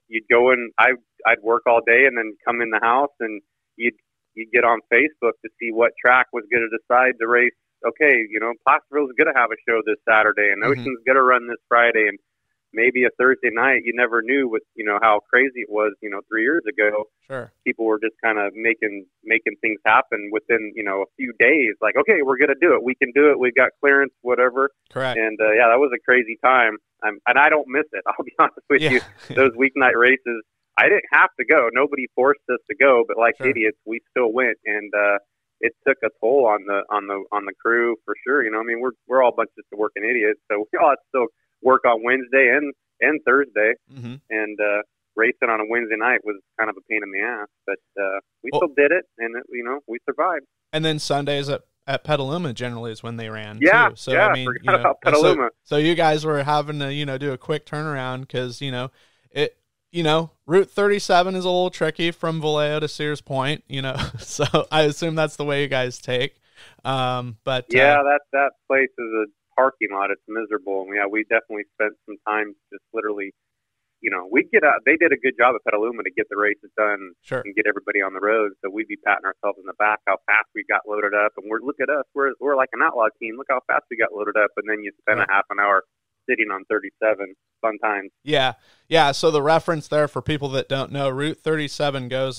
you'd 0.08 0.28
go 0.32 0.52
in. 0.52 0.72
I 0.80 0.94
I'd 1.26 1.42
work 1.42 1.64
all 1.68 1.82
day 1.86 2.06
and 2.06 2.18
then 2.18 2.36
come 2.46 2.62
in 2.62 2.70
the 2.70 2.82
house 2.82 3.14
and 3.20 3.42
you'd 3.76 3.98
you'd 4.36 4.52
get 4.52 4.64
on 4.64 4.80
Facebook 4.92 5.38
to 5.46 5.50
see 5.60 5.72
what 5.72 5.92
track 6.00 6.28
was 6.34 6.44
going 6.52 6.68
to 6.68 6.72
decide 6.78 7.16
the 7.20 7.28
race. 7.28 7.54
Okay, 7.86 8.26
you 8.30 8.40
know 8.40 8.54
Placerville's 8.66 9.12
going 9.18 9.32
to 9.34 9.40
have 9.40 9.52
a 9.52 9.60
show 9.68 9.82
this 9.86 10.00
Saturday, 10.08 10.52
and 10.52 10.64
mm-hmm. 10.64 10.80
Ocean's 10.80 11.04
going 11.06 11.18
to 11.18 11.24
run 11.24 11.48
this 11.48 11.62
Friday, 11.68 12.08
and 12.08 12.18
maybe 12.74 13.04
a 13.06 13.10
Thursday 13.18 13.50
night, 13.52 13.82
you 13.86 13.94
never 13.96 14.22
knew 14.22 14.48
what 14.50 14.62
you 14.76 14.84
know 14.86 15.00
how 15.02 15.22
crazy 15.30 15.62
it 15.62 15.70
was. 15.70 15.94
You 16.02 16.10
know, 16.10 16.22
three 16.30 16.44
years 16.44 16.64
ago, 16.68 17.06
Sure. 17.28 17.52
people 17.66 17.86
were 17.86 18.00
just 18.00 18.16
kind 18.24 18.40
of 18.40 18.52
making 18.56 19.06
making 19.24 19.56
things 19.62 19.80
happen 19.86 20.30
within 20.32 20.74
you 20.76 20.84
know 20.84 21.02
a 21.04 21.06
few 21.18 21.34
days. 21.40 21.76
Like, 21.82 21.96
okay, 21.96 22.22
we're 22.24 22.38
gonna 22.38 22.60
do 22.60 22.74
it. 22.74 22.84
We 22.84 22.96
can 22.96 23.12
do 23.16 23.32
it. 23.32 23.40
We've 23.40 23.56
got 23.56 23.70
clearance, 23.80 24.14
whatever. 24.22 24.72
Correct. 24.92 25.18
And 25.20 25.40
uh, 25.40 25.52
yeah, 25.54 25.70
that 25.70 25.80
was 25.80 25.92
a 25.96 26.00
crazy 26.04 26.38
time. 26.44 26.78
I'm, 27.04 27.20
and 27.28 27.38
I 27.38 27.50
don't 27.50 27.68
miss 27.68 27.86
it. 27.94 28.04
I'll 28.08 28.26
be 28.26 28.34
honest 28.40 28.60
with 28.70 28.82
yeah. 28.82 28.92
you. 28.92 29.02
Those 29.36 29.52
weeknight 29.54 29.96
races, 29.96 30.42
I 30.78 30.84
didn't 30.90 31.06
have 31.12 31.30
to 31.40 31.46
go. 31.46 31.70
Nobody 31.74 32.08
forced 32.16 32.42
us 32.52 32.60
to 32.70 32.76
go, 32.76 33.04
but 33.08 33.18
like 33.18 33.36
Sure. 33.38 33.48
idiots, 33.48 33.78
we 33.86 34.02
still 34.12 34.32
went, 34.34 34.58
and 34.66 34.92
uh, 34.96 35.18
it 35.62 35.74
took 35.88 35.98
a 36.04 36.10
toll 36.20 36.46
on 36.46 36.66
the 36.66 36.84
on 36.90 37.08
the 37.08 37.24
on 37.32 37.46
the 37.46 37.54
crew 37.64 37.96
for 38.06 38.16
sure. 38.26 38.44
You 38.44 38.52
know, 38.52 38.60
I 38.60 38.64
mean, 38.64 38.80
we're 38.82 38.92
we're 39.08 39.24
all 39.24 39.32
bunches 39.36 39.64
of 39.72 39.78
working 39.80 40.04
idiots, 40.04 40.40
so 40.52 40.66
we 40.72 40.78
all 40.80 40.90
had 40.90 40.98
still 41.10 41.28
work 41.64 41.86
on 41.86 42.04
Wednesday 42.04 42.54
and 42.56 42.74
and 43.02 43.20
Thursday, 43.26 43.74
hmm 43.92 44.16
and 44.30 44.60
uh, 44.60 44.82
racing 45.16 45.50
on 45.50 45.60
a 45.60 45.64
Wednesday 45.70 45.96
night 45.98 46.20
was 46.24 46.40
kind 46.60 46.70
of 46.70 46.76
a 46.78 46.82
pain 46.90 47.02
in 47.04 47.12
the 47.12 47.22
ass, 47.26 47.48
but 47.66 47.78
uh, 48.02 48.20
we 48.44 48.50
Well- 48.52 48.62
still 48.62 48.74
did 48.76 48.92
it, 48.92 49.06
and 49.18 49.36
it, 49.36 49.44
you 49.50 49.64
know, 49.64 49.80
we 49.88 50.00
survived. 50.06 50.46
And 50.72 50.84
then 50.84 51.00
Sundays 51.00 51.50
at 51.50 51.62
at 51.86 52.04
Petaluma 52.06 52.54
generally 52.54 52.94
is 52.94 53.04
when 53.04 53.18
they 53.18 53.30
ran. 53.30 53.60
Yeah, 53.62 53.90
too. 53.90 53.96
So 53.98 54.12
yeah, 54.14 54.28
I 54.28 54.34
mean, 54.34 54.48
you 54.62 54.72
know, 54.72 54.76
and 54.76 54.84
so- 54.84 54.98
Petaluma. 55.04 55.50
So, 55.64 55.76
you 55.78 55.96
guys 55.96 56.26
were 56.26 56.42
having 56.44 56.80
to 56.80 56.94
you 56.94 57.06
know 57.06 57.18
do 57.18 57.32
a 57.34 57.38
quick 57.38 57.66
turnaround 57.66 58.22
because 58.22 58.62
you 58.62 58.72
know 58.72 58.90
it. 59.32 59.58
You 59.92 60.02
know, 60.02 60.32
Route 60.48 60.72
37 60.72 61.36
is 61.36 61.46
a 61.46 61.48
little 61.48 61.70
tricky 61.70 62.10
from 62.10 62.42
Vallejo 62.42 62.80
to 62.80 62.88
Sears 62.88 63.22
Point. 63.22 63.64
You 63.68 63.84
know, 63.84 63.96
so 64.18 64.44
I 64.72 64.84
assume 64.84 65.14
that's 65.14 65.36
the 65.36 65.46
way 65.46 65.62
you 65.62 65.68
guys 65.68 66.00
take. 66.00 66.38
Um, 66.84 67.38
but 67.44 67.66
uh, 67.66 67.68
Yeah, 67.78 68.02
that 68.02 68.22
that 68.32 68.52
place 68.68 68.90
is 68.98 69.06
a 69.14 69.26
parking 69.56 69.90
lot. 69.92 70.12
It's 70.12 70.22
miserable, 70.28 70.84
and 70.88 70.96
yeah, 70.96 71.06
we 71.10 71.24
definitely 71.30 71.66
spent 71.78 71.94
some 72.06 72.18
time 72.28 72.54
just 72.72 72.84
literally, 72.94 73.32
you 74.02 74.12
know, 74.12 74.28
we 74.32 74.44
get 74.52 74.64
out. 74.64 74.82
They 74.86 74.98
did 74.98 75.12
a 75.14 75.18
good 75.18 75.34
job 75.40 75.56
at 75.56 75.64
Petaluma 75.64 76.04
to 76.04 76.12
get 76.12 76.28
the 76.30 76.38
races 76.38 76.70
done 76.76 77.14
sure. 77.22 77.42
and 77.46 77.56
get 77.56 77.66
everybody 77.68 78.02
on 78.02 78.14
the 78.14 78.20
road. 78.20 78.52
So 78.64 78.70
we'd 78.70 78.88
be 78.88 78.98
patting 79.00 79.26
ourselves 79.26 79.60
in 79.60 79.66
the 79.66 79.78
back 79.80 80.00
how 80.08 80.18
fast 80.28 80.50
we 80.54 80.64
got 80.68 80.82
loaded 80.88 81.14
up, 81.14 81.34
and 81.38 81.46
we're 81.50 81.62
look 81.62 81.78
at 81.82 81.90
us, 81.90 82.04
we're 82.14 82.34
we're 82.40 82.56
like 82.58 82.70
an 82.74 82.82
outlaw 82.84 83.08
team. 83.22 83.38
Look 83.38 83.48
how 83.50 83.62
fast 83.68 83.86
we 83.90 83.98
got 83.98 84.14
loaded 84.14 84.36
up, 84.38 84.52
and 84.58 84.68
then 84.70 84.84
you 84.84 84.92
spend 85.02 85.20
Right. 85.20 85.30
a 85.30 85.34
half 85.34 85.46
an 85.50 85.60
hour 85.60 85.84
sitting 86.30 86.48
on 86.52 86.64
37. 86.70 87.34
Fun 87.62 87.78
times. 87.80 88.12
Yeah, 88.26 88.54
yeah. 88.90 89.14
So 89.14 89.32
the 89.32 89.42
reference 89.42 89.88
there 89.88 90.10
for 90.10 90.22
people 90.22 90.50
that 90.50 90.68
don't 90.68 90.92
know, 90.92 91.10
Route 91.10 91.40
37 91.40 92.10
goes 92.10 92.38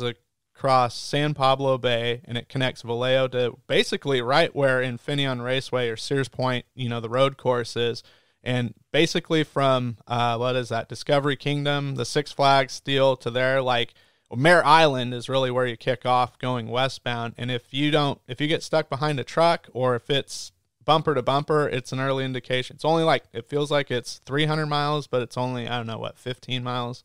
across 0.56 0.94
San 0.94 1.34
Pablo 1.34 1.78
Bay 1.78 2.22
and 2.24 2.38
it 2.38 2.48
connects 2.48 2.82
Vallejo 2.82 3.28
to 3.28 3.58
basically 3.66 4.22
right 4.22 4.54
where 4.54 4.80
Infineon 4.80 5.42
Raceway 5.42 5.88
or 5.88 5.96
Sears 5.96 6.28
Point, 6.28 6.64
you 6.74 6.88
know, 6.88 7.00
the 7.00 7.08
road 7.08 7.36
course 7.36 7.76
is. 7.76 8.02
And 8.42 8.74
basically 8.92 9.42
from 9.42 9.96
uh, 10.06 10.36
what 10.36 10.54
is 10.54 10.68
that, 10.68 10.88
Discovery 10.88 11.36
Kingdom, 11.36 11.96
the 11.96 12.04
Six 12.04 12.30
Flags 12.30 12.80
deal 12.80 13.16
to 13.16 13.30
there, 13.30 13.62
like 13.62 13.94
well, 14.30 14.38
Mare 14.38 14.64
Island 14.64 15.12
is 15.12 15.28
really 15.28 15.50
where 15.50 15.66
you 15.66 15.76
kick 15.76 16.06
off 16.06 16.38
going 16.38 16.68
westbound. 16.68 17.34
And 17.36 17.50
if 17.50 17.72
you 17.74 17.90
don't, 17.90 18.20
if 18.28 18.40
you 18.40 18.46
get 18.46 18.62
stuck 18.62 18.88
behind 18.88 19.18
a 19.18 19.24
truck 19.24 19.68
or 19.72 19.96
if 19.96 20.08
it's 20.08 20.52
bumper 20.84 21.14
to 21.14 21.22
bumper, 21.22 21.68
it's 21.68 21.92
an 21.92 22.00
early 22.00 22.24
indication. 22.24 22.76
It's 22.76 22.84
only 22.84 23.02
like 23.02 23.24
it 23.32 23.48
feels 23.48 23.70
like 23.70 23.90
it's 23.90 24.18
300 24.24 24.66
miles, 24.66 25.06
but 25.06 25.22
it's 25.22 25.36
only 25.36 25.66
I 25.68 25.78
don't 25.78 25.86
know 25.86 25.98
what 25.98 26.18
15 26.18 26.62
miles. 26.62 27.02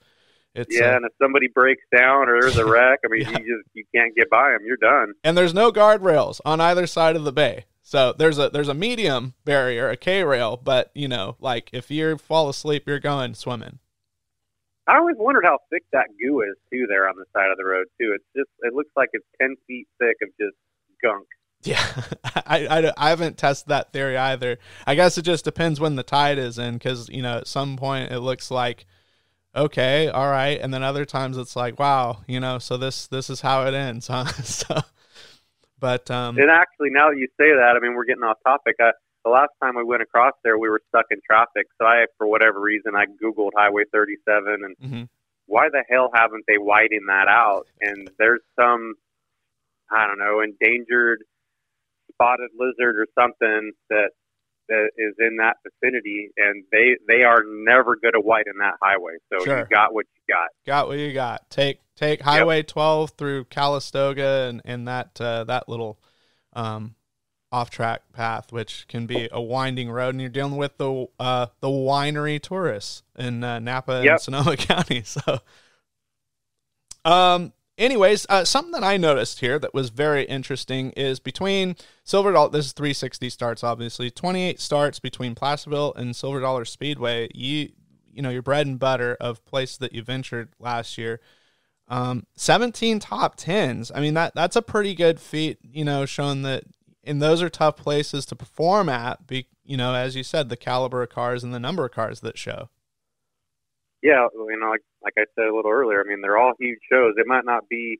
It's 0.55 0.75
yeah, 0.75 0.93
uh, 0.93 0.95
and 0.97 1.05
if 1.05 1.11
somebody 1.21 1.47
breaks 1.47 1.83
down 1.95 2.27
or 2.27 2.41
there's 2.41 2.57
a 2.57 2.65
wreck, 2.69 2.99
I 3.05 3.07
mean, 3.09 3.21
Yeah. 3.21 3.29
you 3.39 3.57
just 3.57 3.69
you 3.73 3.83
can't 3.93 4.15
get 4.15 4.29
by 4.29 4.51
them. 4.51 4.59
You're 4.65 4.77
done. 4.77 5.13
and 5.23 5.37
there's 5.37 5.53
no 5.53 5.71
guardrails 5.71 6.39
on 6.45 6.59
either 6.59 6.87
side 6.87 7.15
of 7.15 7.23
the 7.23 7.31
bay. 7.31 7.65
So 7.83 8.13
there's 8.17 8.37
a 8.37 8.49
there's 8.49 8.67
a 8.67 8.73
medium 8.73 9.33
barrier, 9.45 9.89
a 9.89 9.97
K 9.97 10.23
rail, 10.23 10.57
but 10.57 10.91
you 10.93 11.07
know, 11.07 11.35
like 11.39 11.69
if 11.73 11.89
you 11.91 12.17
fall 12.17 12.49
asleep, 12.49 12.83
you're 12.87 12.99
going 12.99 13.33
swimming. 13.35 13.79
I 14.87 14.97
always 14.97 15.17
wondered 15.19 15.45
how 15.45 15.59
thick 15.71 15.83
that 15.93 16.07
goo 16.19 16.41
is 16.41 16.55
too 16.73 16.85
there 16.89 17.07
on 17.07 17.15
the 17.15 17.25
side 17.35 17.51
of 17.51 17.57
the 17.57 17.65
road 17.65 17.85
too. 17.99 18.11
It's 18.15 18.25
just 18.35 18.49
it 18.61 18.73
looks 18.73 18.89
like 18.95 19.09
it's 19.13 19.25
ten 19.39 19.55
feet 19.67 19.87
thick 19.99 20.17
of 20.23 20.29
just 20.39 20.55
gunk. 21.03 21.27
Yeah, 21.61 21.85
I, 22.47 22.67
I, 22.87 22.93
I 22.97 23.09
haven't 23.09 23.37
tested 23.37 23.69
that 23.69 23.91
theory 23.93 24.17
either. 24.17 24.57
I 24.87 24.95
guess 24.95 25.17
it 25.17 25.23
just 25.23 25.43
depends 25.45 25.79
when 25.79 25.95
the 25.95 26.03
tide 26.03 26.37
is 26.37 26.57
in, 26.57 26.75
because 26.75 27.07
you 27.09 27.21
know 27.21 27.37
at 27.37 27.47
some 27.47 27.75
point 27.77 28.11
it 28.11 28.19
looks 28.19 28.49
like 28.49 28.85
okay, 29.59 30.07
all 30.07 30.29
right, 30.29 30.59
and 30.59 30.73
then 30.73 30.83
other 30.83 31.05
times 31.05 31.37
it's 31.37 31.55
like 31.55 31.79
wow, 31.79 32.21
you 32.27 32.39
know, 32.39 32.59
so 32.59 32.77
this 32.77 33.07
this 33.07 33.29
is 33.29 33.41
how 33.41 33.65
it 33.65 33.73
ends, 33.73 34.07
huh? 34.07 34.25
so, 34.43 34.79
but 35.79 36.09
um, 36.09 36.37
And 36.37 36.49
actually, 36.49 36.89
now 36.89 37.09
that 37.09 37.17
you 37.17 37.27
say 37.39 37.53
that, 37.53 37.75
I 37.75 37.79
mean, 37.79 37.95
we're 37.95 38.05
getting 38.05 38.23
off 38.23 38.37
topic. 38.45 38.75
I, 38.79 38.91
the 39.23 39.31
last 39.31 39.51
time 39.61 39.75
we 39.75 39.83
went 39.83 40.01
across 40.01 40.33
there, 40.43 40.57
we 40.57 40.69
were 40.69 40.81
stuck 40.89 41.05
in 41.11 41.19
traffic. 41.25 41.67
So 41.77 41.85
I, 41.85 42.05
for 42.17 42.27
whatever 42.27 42.59
reason, 42.59 42.95
I 42.95 43.05
googled 43.05 43.51
Highway 43.55 43.83
37 43.91 44.63
and 44.63 44.77
mhm. 44.77 45.09
why 45.45 45.69
the 45.69 45.83
hell 45.89 46.09
haven't 46.13 46.45
they 46.47 46.57
widened 46.57 47.09
that 47.09 47.27
out? 47.27 47.67
And 47.81 48.09
there's 48.17 48.41
some, 48.59 48.95
I 49.91 50.07
don't 50.07 50.19
know, 50.19 50.41
endangered 50.41 51.23
spotted 52.13 52.49
lizard 52.57 52.97
or 52.97 53.07
something 53.17 53.71
that 53.89 54.11
that 54.69 54.89
is 54.97 55.15
in 55.19 55.37
that 55.37 55.57
vicinity, 55.63 56.29
and 56.37 56.63
they 56.71 56.95
they 57.07 57.23
are 57.23 57.43
never 57.45 57.95
going 57.95 58.13
to 58.13 58.21
widen 58.21 58.53
that 58.59 58.75
highway. 58.81 59.13
So 59.31 59.43
Sure. 59.43 59.59
you 59.59 59.65
got 59.65 59.93
what 59.93 60.05
you 60.15 60.33
got. 60.33 60.49
got 60.65 60.87
what 60.87 60.97
you 60.97 61.11
got. 61.11 61.49
Take 61.49 61.81
take 61.95 62.21
Highway 62.21 62.63
12 62.63 63.11
through 63.17 63.45
Calistoga 63.45 64.47
and 64.49 64.61
and 64.63 64.87
that 64.87 65.19
uh, 65.19 65.43
that 65.45 65.67
little 65.67 65.99
um, 66.53 66.95
off 67.51 67.69
track 67.69 68.01
path, 68.13 68.51
which 68.51 68.87
can 68.87 69.05
be 69.05 69.27
a 69.31 69.41
winding 69.41 69.89
road, 69.89 70.09
and 70.13 70.21
you're 70.21 70.29
dealing 70.29 70.55
with 70.55 70.77
the 70.77 71.07
uh, 71.19 71.47
the 71.59 71.67
winery 71.67 72.41
tourists 72.41 73.03
in 73.17 73.43
uh, 73.43 73.59
Napa 73.59 74.03
and 74.05 74.21
Sonoma 74.21 74.55
County. 74.57 75.03
So, 75.03 75.39
um. 77.03 77.53
Anyways, 77.79 78.25
uh, 78.27 78.43
something 78.43 78.73
that 78.73 78.83
I 78.83 78.97
noticed 78.97 79.39
here 79.39 79.57
that 79.57 79.73
was 79.73 79.89
very 79.89 80.25
interesting 80.25 80.91
is 80.91 81.21
between 81.21 81.77
Silver 82.03 82.33
Dollar. 82.33 82.49
This 82.49 82.65
is 82.65 82.73
360 82.73 83.29
starts, 83.29 83.63
obviously. 83.63 84.11
28 84.11 84.59
starts 84.59 84.99
between 84.99 85.33
Placerville 85.33 85.93
and 85.93 86.13
Silver 86.13 86.41
Dollar 86.41 86.65
Speedway. 86.65 87.29
You, 87.33 87.69
you 88.11 88.21
know, 88.21 88.31
your 88.31 88.41
bread 88.41 88.67
and 88.67 88.77
butter 88.77 89.15
of 89.21 89.45
place 89.45 89.77
that 89.77 89.93
you 89.93 90.03
ventured 90.03 90.49
last 90.59 90.97
year. 90.97 91.21
Um, 91.87 92.25
17 92.35 92.99
top 92.99 93.35
tens. 93.37 93.93
I 93.95 94.01
mean, 94.01 94.13
that 94.15 94.35
that's 94.35 94.57
a 94.57 94.61
pretty 94.61 94.93
good 94.93 95.21
feat. 95.21 95.57
You 95.63 95.85
know, 95.85 96.05
showing 96.05 96.41
that, 96.41 96.65
and 97.05 97.21
those 97.21 97.41
are 97.41 97.49
tough 97.49 97.77
places 97.77 98.25
to 98.25 98.35
perform 98.35 98.89
at. 98.89 99.25
Be, 99.25 99.47
you 99.63 99.77
know, 99.77 99.95
as 99.95 100.17
you 100.17 100.23
said, 100.23 100.49
the 100.49 100.57
caliber 100.57 101.01
of 101.01 101.09
cars 101.09 101.45
and 101.45 101.53
the 101.53 101.61
number 101.61 101.85
of 101.85 101.93
cars 101.93 102.19
that 102.19 102.37
show. 102.37 102.67
Yeah, 104.01 104.27
you 104.33 104.59
know, 104.59 104.69
like 104.69 104.85
like 105.03 105.13
I 105.17 105.25
said 105.35 105.47
a 105.47 105.55
little 105.55 105.71
earlier, 105.71 106.01
I 106.01 106.07
mean, 106.07 106.21
they're 106.21 106.37
all 106.37 106.53
huge 106.59 106.79
shows. 106.91 107.15
It 107.17 107.27
might 107.27 107.45
not 107.45 107.67
be 107.69 107.99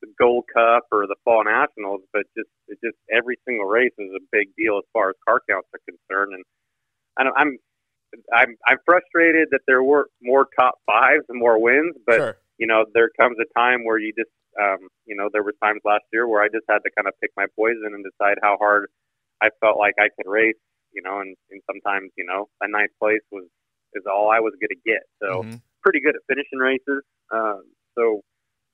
the 0.00 0.08
Gold 0.18 0.44
Cup 0.52 0.84
or 0.92 1.06
the 1.06 1.16
Fall 1.24 1.44
Nationals, 1.44 2.00
but 2.12 2.22
just 2.36 2.48
it 2.68 2.78
just 2.82 2.96
every 3.12 3.38
single 3.46 3.66
race 3.66 3.92
is 3.98 4.10
a 4.16 4.24
big 4.32 4.48
deal 4.56 4.78
as 4.78 4.84
far 4.92 5.10
as 5.10 5.16
car 5.28 5.40
counts 5.48 5.68
are 5.74 5.80
concerned. 5.84 6.32
And 6.34 6.44
I 7.18 7.24
don't, 7.24 7.36
I'm 7.36 7.58
I'm 8.34 8.56
I'm 8.66 8.78
frustrated 8.84 9.48
that 9.50 9.60
there 9.66 9.82
were 9.82 10.08
more 10.22 10.48
top 10.58 10.78
fives 10.86 11.24
and 11.28 11.38
more 11.38 11.60
wins, 11.60 11.94
but 12.06 12.16
sure. 12.16 12.36
you 12.58 12.66
know, 12.66 12.84
there 12.94 13.10
comes 13.20 13.36
a 13.40 13.58
time 13.58 13.84
where 13.84 13.98
you 13.98 14.12
just, 14.16 14.32
um, 14.60 14.88
you 15.06 15.14
know, 15.14 15.28
there 15.32 15.42
were 15.42 15.54
times 15.62 15.80
last 15.84 16.04
year 16.12 16.26
where 16.26 16.42
I 16.42 16.48
just 16.48 16.64
had 16.68 16.78
to 16.78 16.90
kind 16.96 17.08
of 17.08 17.14
pick 17.20 17.30
my 17.36 17.46
poison 17.56 17.92
and 17.92 18.04
decide 18.04 18.38
how 18.42 18.56
hard 18.58 18.88
I 19.42 19.50
felt 19.60 19.78
like 19.78 19.94
I 19.98 20.08
could 20.16 20.30
race, 20.30 20.58
you 20.92 21.02
know, 21.02 21.20
and, 21.20 21.36
and 21.50 21.60
sometimes, 21.66 22.10
you 22.16 22.24
know, 22.24 22.48
a 22.60 22.68
ninth 22.68 22.92
place 22.98 23.22
was 23.30 23.44
is 23.94 24.04
all 24.06 24.30
I 24.30 24.40
was 24.40 24.54
going 24.60 24.70
to 24.70 24.82
get. 24.84 25.02
So 25.22 25.42
Mhm. 25.44 25.60
pretty 25.82 26.00
good 26.00 26.14
at 26.16 26.22
finishing 26.28 26.58
races. 26.58 27.02
Um, 27.30 27.64
so 27.96 28.22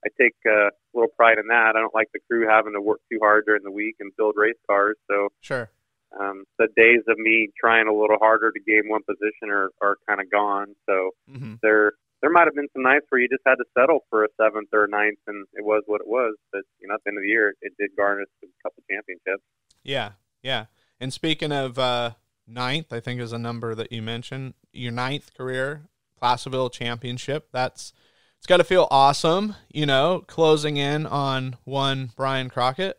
I 0.05 0.09
take 0.21 0.35
uh, 0.47 0.69
a 0.69 0.93
little 0.95 1.11
pride 1.17 1.39
in 1.39 1.47
that. 1.49 1.75
I 1.77 1.81
don't 1.81 1.95
like 1.95 2.09
the 2.13 2.21
crew 2.31 2.47
having 2.49 2.73
to 2.75 2.81
work 2.81 3.01
too 3.11 3.19
hard 3.21 3.45
during 3.47 3.63
the 3.65 3.71
week 3.71 3.97
and 4.01 4.13
build 4.17 4.35
race 4.37 4.59
cars. 4.69 4.97
So 5.11 5.29
Sure. 5.41 5.71
um, 6.19 6.45
the 6.59 6.69
days 6.77 7.03
of 7.09 7.19
me 7.19 7.49
trying 7.59 7.89
a 7.89 7.93
little 7.93 8.19
harder 8.19 8.53
to 8.53 8.61
gain 8.61 8.89
one 8.89 9.03
position 9.03 9.51
are, 9.51 9.71
are 9.81 9.97
kind 10.09 10.21
of 10.21 10.31
gone. 10.31 10.75
So 10.87 11.11
hmm 11.29 11.55
there 11.63 11.93
there 12.23 12.31
might 12.31 12.47
have 12.47 12.55
been 12.55 12.69
some 12.73 12.83
nights 12.83 13.05
where 13.11 13.21
you 13.21 13.29
just 13.29 13.43
had 13.47 13.57
to 13.57 13.65
settle 13.77 14.01
for 14.09 14.25
a 14.25 14.29
seventh 14.41 14.69
or 14.73 14.85
a 14.85 14.89
ninth, 14.89 15.19
and 15.27 15.47
it 15.53 15.65
was 15.65 15.83
what 15.87 16.01
it 16.01 16.07
was. 16.09 16.35
But 16.51 16.63
you 16.81 16.89
know, 16.89 16.95
at 16.95 17.05
the 17.05 17.11
end 17.11 17.19
of 17.19 17.23
the 17.23 17.29
year, 17.29 17.55
it 17.61 17.73
did 17.79 17.91
garner 17.97 18.23
us 18.23 18.29
a 18.43 18.47
couple 18.63 18.83
championships. 18.91 19.43
Yeah. 19.83 20.13
Yeah. 20.43 20.67
And 20.99 21.13
speaking 21.13 21.53
of 21.53 21.79
uh, 21.79 22.13
ninth, 22.47 22.93
I 22.93 23.01
think 23.01 23.21
is 23.21 23.33
a 23.33 23.39
number 23.39 23.75
that 23.75 23.93
you 23.93 24.03
mentioned. 24.03 24.55
Your 24.73 24.93
ninth 24.93 25.33
career 25.35 25.83
Placerville 26.19 26.71
Championship. 26.71 27.49
That's 27.53 27.93
it's 28.39 28.47
got 28.47 28.59
to 28.59 28.65
feel 28.65 28.87
awesome, 28.91 29.55
you 29.73 29.87
know, 29.87 30.23
closing 30.27 30.77
in 30.77 31.07
on 31.07 31.57
one 31.65 32.11
Brian 32.17 32.49
Crockett. 32.51 32.99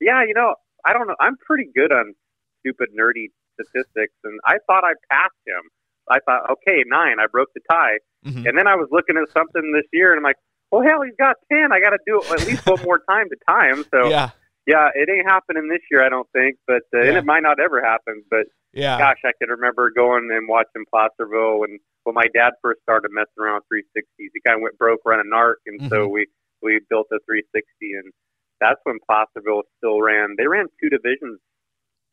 Yeah, 0.00 0.22
you 0.26 0.34
know, 0.34 0.54
I 0.84 0.92
don't 0.92 1.06
know. 1.06 1.16
I'm 1.20 1.36
pretty 1.36 1.68
good 1.74 1.92
on 1.92 2.14
stupid 2.60 2.88
nerdy 2.98 3.28
statistics, 3.54 4.14
and 4.24 4.38
I 4.44 4.58
thought 4.66 4.84
I 4.84 4.92
passed 5.10 5.34
him. 5.46 5.62
I 6.08 6.18
thought, 6.20 6.50
okay, 6.50 6.84
nine, 6.86 7.18
I 7.18 7.26
broke 7.26 7.48
the 7.54 7.60
tie, 7.70 7.98
Mhm. 8.26 8.46
and 8.48 8.58
then 8.58 8.66
I 8.66 8.74
was 8.76 8.88
looking 8.92 9.16
at 9.16 9.28
something 9.32 9.72
this 9.74 9.86
year, 9.92 10.12
and 10.12 10.18
I'm 10.18 10.22
like, 10.24 10.36
well, 10.70 10.82
hell, 10.82 11.02
he's 11.02 11.14
got 11.18 11.36
ten. 11.50 11.72
I 11.72 11.80
got 11.80 11.90
to 11.90 11.98
do 12.06 12.20
it 12.20 12.30
at 12.32 12.46
least 12.46 12.66
one 12.66 12.82
more 12.82 13.00
time 13.08 13.28
to 13.30 13.36
tie 13.48 13.68
him. 13.70 13.84
So 13.90 14.08
Yeah. 14.10 14.30
Yeah, 14.66 14.88
it 14.94 15.08
ain't 15.08 15.26
happening 15.26 15.68
this 15.68 15.82
year, 15.90 16.04
I 16.04 16.08
don't 16.08 16.28
think, 16.32 16.56
but 16.66 16.82
uh, 16.94 17.00
and 17.00 17.16
it 17.16 17.24
might 17.24 17.42
not 17.42 17.60
ever 17.60 17.82
happen. 17.82 18.22
But 18.30 18.46
Yeah. 18.72 18.98
Gosh, 18.98 19.20
I 19.24 19.30
can 19.40 19.48
remember 19.50 19.90
going 19.90 20.28
and 20.32 20.48
watching 20.48 20.84
Placerville 20.90 21.60
when 21.60 21.78
when 22.04 22.14
my 22.14 22.26
dad 22.34 22.52
first 22.62 22.80
started 22.82 23.10
messing 23.12 23.38
around 23.38 23.62
with 23.70 23.82
360s. 23.96 24.02
He 24.34 24.40
kind 24.46 24.56
of 24.58 24.62
went 24.62 24.76
broke 24.78 25.00
running 25.04 25.30
NARC, 25.32 25.54
and 25.66 25.80
Mm-hmm. 25.80 25.88
so 25.88 26.08
we 26.08 26.26
we 26.62 26.80
built 26.90 27.06
a 27.12 27.18
360, 27.26 27.64
and 27.94 28.12
that's 28.60 28.80
when 28.84 28.98
Placerville 29.08 29.62
still 29.78 30.00
ran. 30.02 30.34
They 30.36 30.46
ran 30.46 30.66
two 30.80 30.88
divisions 30.88 31.38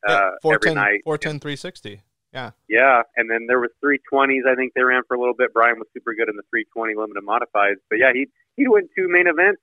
uh, 0.06 0.36
every 0.44 0.70
410, 0.70 0.74
night. 0.74 1.00
410 1.04 1.40
360. 1.40 2.02
Yeah. 2.32 2.50
Yeah, 2.68 3.02
and 3.16 3.30
then 3.30 3.46
there 3.46 3.60
was 3.60 3.70
320s. 3.82 4.42
I 4.46 4.54
think 4.54 4.74
they 4.74 4.82
ran 4.82 5.02
for 5.06 5.14
a 5.14 5.20
little 5.20 5.34
bit. 5.38 5.54
Brian 5.54 5.78
was 5.78 5.86
super 5.94 6.14
good 6.14 6.28
in 6.28 6.34
the 6.36 6.42
320 6.50 6.94
limited 6.98 7.22
modifieds, 7.24 7.78
but 7.88 7.98
yeah, 7.98 8.12
he 8.12 8.26
he 8.56 8.68
went 8.68 8.90
two 8.96 9.06
main 9.08 9.26
events 9.26 9.62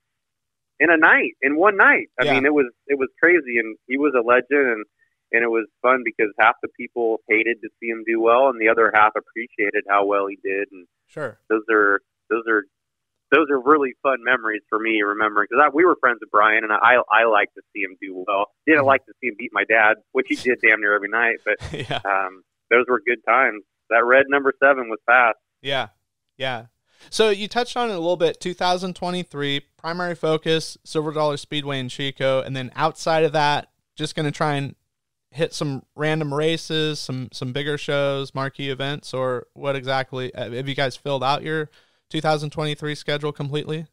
in 0.82 0.90
a 0.90 0.96
night, 0.96 1.32
in 1.42 1.56
one 1.56 1.76
night. 1.76 2.08
I 2.20 2.24
Yeah. 2.24 2.34
mean, 2.34 2.46
it 2.46 2.54
was 2.54 2.66
it 2.88 2.98
was 2.98 3.08
crazy, 3.22 3.58
and 3.58 3.76
he 3.86 3.96
was 3.98 4.12
a 4.18 4.22
legend, 4.26 4.66
and 4.74 4.84
and 5.34 5.42
it 5.42 5.48
was 5.50 5.66
fun 5.80 6.02
because 6.04 6.30
half 6.38 6.56
the 6.62 6.68
people 6.76 7.20
hated 7.28 7.62
to 7.62 7.68
see 7.80 7.86
him 7.88 8.02
do 8.06 8.20
well, 8.20 8.48
and 8.48 8.60
the 8.60 8.68
other 8.68 8.90
half 8.94 9.12
appreciated 9.16 9.84
how 9.88 10.04
well 10.04 10.26
he 10.26 10.38
did, 10.42 10.68
and 10.72 10.86
Sure. 11.06 11.38
those 11.48 11.62
are 11.70 12.00
those 12.30 12.44
are 12.48 12.64
those 13.30 13.46
are 13.50 13.60
really 13.60 13.94
fun 14.02 14.18
memories 14.22 14.60
for 14.68 14.78
me 14.78 15.00
remembering 15.02 15.46
because 15.50 15.70
we 15.72 15.84
were 15.86 15.96
friends 16.00 16.18
with 16.20 16.30
Brian 16.30 16.64
and 16.64 16.72
I 16.72 16.96
I 17.10 17.24
like 17.24 17.48
to 17.54 17.62
see 17.72 17.80
him 17.80 17.96
do 18.00 18.24
well. 18.26 18.48
Didn't 18.66 18.84
like 18.84 19.06
to 19.06 19.12
see 19.20 19.28
him 19.28 19.36
beat 19.38 19.50
my 19.54 19.64
dad, 19.64 19.94
which 20.12 20.26
he 20.28 20.36
did 20.36 20.58
damn 20.62 20.80
near 20.82 20.94
every 20.94 21.08
night, 21.08 21.38
but 21.44 21.56
yeah. 21.72 22.00
um, 22.04 22.42
those 22.70 22.84
were 22.88 23.00
good 23.06 23.24
times. 23.26 23.62
That 23.88 24.04
red 24.04 24.26
number 24.28 24.52
seven 24.62 24.88
was 24.90 24.98
fast. 25.06 25.38
Yeah. 25.62 25.88
Yeah. 26.36 26.66
So 27.10 27.30
you 27.30 27.48
touched 27.48 27.76
on 27.76 27.90
it 27.90 27.94
a 27.94 27.98
little 27.98 28.16
bit. 28.16 28.40
2023 28.40 29.60
primary 29.76 30.14
focus 30.14 30.78
Silver 30.84 31.12
Dollar 31.12 31.36
Speedway 31.36 31.78
in 31.78 31.88
Chico, 31.88 32.40
and 32.40 32.56
then 32.56 32.70
outside 32.76 33.24
of 33.24 33.32
that, 33.32 33.68
just 33.96 34.14
going 34.14 34.26
to 34.26 34.32
try 34.32 34.54
and 34.54 34.74
hit 35.30 35.54
some 35.54 35.82
random 35.96 36.32
races, 36.32 37.00
some 37.00 37.28
some 37.32 37.52
bigger 37.52 37.78
shows, 37.78 38.34
marquee 38.34 38.70
events, 38.70 39.14
or 39.14 39.46
what 39.54 39.76
exactly? 39.76 40.30
Have 40.34 40.68
you 40.68 40.74
guys 40.74 40.96
filled 40.96 41.24
out 41.24 41.42
your 41.42 41.70
2023 42.10 42.94
schedule 42.94 43.32
completely? 43.32 43.86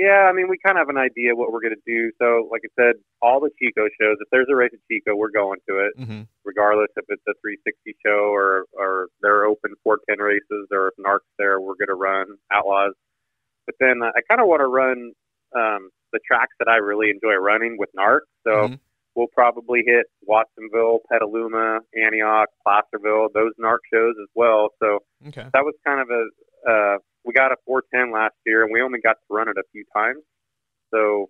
Yeah, 0.00 0.24
I 0.28 0.32
mean, 0.32 0.48
we 0.48 0.56
kind 0.64 0.78
of 0.78 0.82
have 0.82 0.88
an 0.88 0.96
idea 0.96 1.36
what 1.36 1.52
we're 1.52 1.60
going 1.60 1.76
to 1.76 1.84
do. 1.86 2.10
So, 2.16 2.48
like 2.50 2.62
I 2.64 2.72
said, 2.80 2.94
all 3.20 3.38
the 3.38 3.50
Chico 3.60 3.84
shows. 4.00 4.16
If 4.20 4.28
there's 4.32 4.48
a 4.50 4.56
race 4.56 4.70
at 4.72 4.80
Chico, 4.90 5.14
we're 5.14 5.30
going 5.30 5.58
to 5.68 5.74
it, 5.84 5.92
Mm-hmm. 6.00 6.22
regardless 6.44 6.88
if 6.96 7.04
it's 7.08 7.22
a 7.28 7.34
360 7.44 7.96
show 8.04 8.32
or 8.32 8.64
or 8.72 9.08
they're 9.20 9.44
open 9.44 9.76
410 9.84 10.24
races 10.24 10.68
or 10.72 10.88
if 10.88 10.94
NARC's 10.96 11.28
there, 11.38 11.60
we're 11.60 11.76
going 11.76 11.92
to 11.92 12.00
run 12.00 12.26
Outlaws. 12.50 12.94
But 13.66 13.74
then 13.78 14.00
uh, 14.02 14.10
I 14.16 14.20
kind 14.28 14.40
of 14.40 14.48
want 14.48 14.60
to 14.64 14.72
run 14.72 15.12
um, 15.54 15.90
the 16.14 16.20
tracks 16.26 16.56
that 16.60 16.68
I 16.68 16.76
really 16.76 17.10
enjoy 17.10 17.34
running 17.36 17.76
with 17.78 17.90
NARC. 17.94 18.20
So 18.46 18.68
Mhm. 18.72 18.78
we'll 19.14 19.28
probably 19.36 19.82
hit 19.84 20.06
Watsonville, 20.22 21.00
Petaluma, 21.12 21.80
Antioch, 21.94 22.48
Placerville, 22.64 23.28
those 23.34 23.52
NARC 23.60 23.80
shows 23.92 24.14
as 24.22 24.28
well. 24.34 24.70
So 24.82 25.00
Okay. 25.28 25.44
that 25.52 25.62
was 25.64 25.74
kind 25.84 26.00
of 26.00 26.08
a 26.10 26.22
uh, 26.72 26.98
we 27.24 27.32
got 27.32 27.52
a 27.52 27.56
410 27.66 28.12
last 28.12 28.34
year 28.46 28.62
and 28.64 28.72
we 28.72 28.80
only 28.82 29.00
got 29.00 29.14
to 29.14 29.28
run 29.34 29.48
it 29.48 29.56
a 29.58 29.62
few 29.72 29.84
times 29.94 30.22
so 30.92 31.28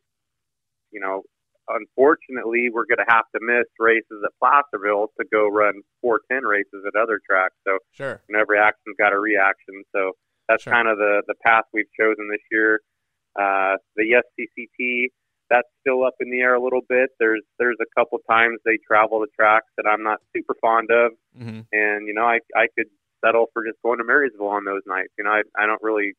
you 0.91 1.01
know 1.01 1.23
unfortunately 1.69 2.69
we're 2.73 2.87
going 2.87 2.99
to 3.05 3.09
have 3.13 3.25
to 3.35 3.41
miss 3.43 3.67
races 3.79 4.19
at 4.25 4.31
placerville 4.43 5.09
to 5.19 5.25
go 5.33 5.49
run 5.49 5.75
410 6.03 6.45
races 6.49 6.83
at 6.87 6.99
other 7.01 7.21
tracks 7.29 7.55
so 7.67 7.79
Sure. 7.93 8.21
you 8.29 8.35
know, 8.35 8.41
every 8.41 8.59
action's 8.59 8.97
got 8.99 9.13
a 9.13 9.19
reaction 9.19 9.83
so 9.95 10.13
that's 10.49 10.63
Sure. 10.65 10.73
kind 10.73 10.89
of 10.89 10.99
the 10.99 11.23
the 11.29 11.35
path 11.47 11.65
we've 11.73 11.91
chosen 11.99 12.29
this 12.31 12.43
year 12.51 12.81
uh, 13.39 13.77
the 13.97 14.21
SCCT 14.23 15.07
that's 15.49 15.69
still 15.81 16.05
up 16.05 16.15
in 16.21 16.31
the 16.31 16.41
air 16.41 16.55
a 16.55 16.63
little 16.63 16.83
bit 16.89 17.11
there's 17.21 17.43
there's 17.59 17.79
a 17.81 18.01
couple 18.01 18.19
times 18.29 18.59
they 18.65 18.79
travel 18.87 19.21
the 19.21 19.29
tracks 19.39 19.67
that 19.77 19.87
I'm 19.87 20.03
not 20.03 20.19
super 20.37 20.55
fond 20.61 20.91
of 20.91 21.13
Mm-hmm. 21.39 21.61
and 21.73 22.09
you 22.09 22.15
know 22.15 22.25
I 22.27 22.41
I 22.57 22.67
could 22.77 22.89
settle 23.25 23.47
for 23.53 23.65
just 23.65 23.79
going 23.83 23.99
to 23.99 24.05
Marysville 24.05 24.49
on 24.49 24.65
those 24.65 24.83
nights. 24.87 25.13
You 25.19 25.25
know 25.25 25.31
I 25.33 25.43
I 25.59 25.67
don't 25.67 25.83
really 25.83 26.15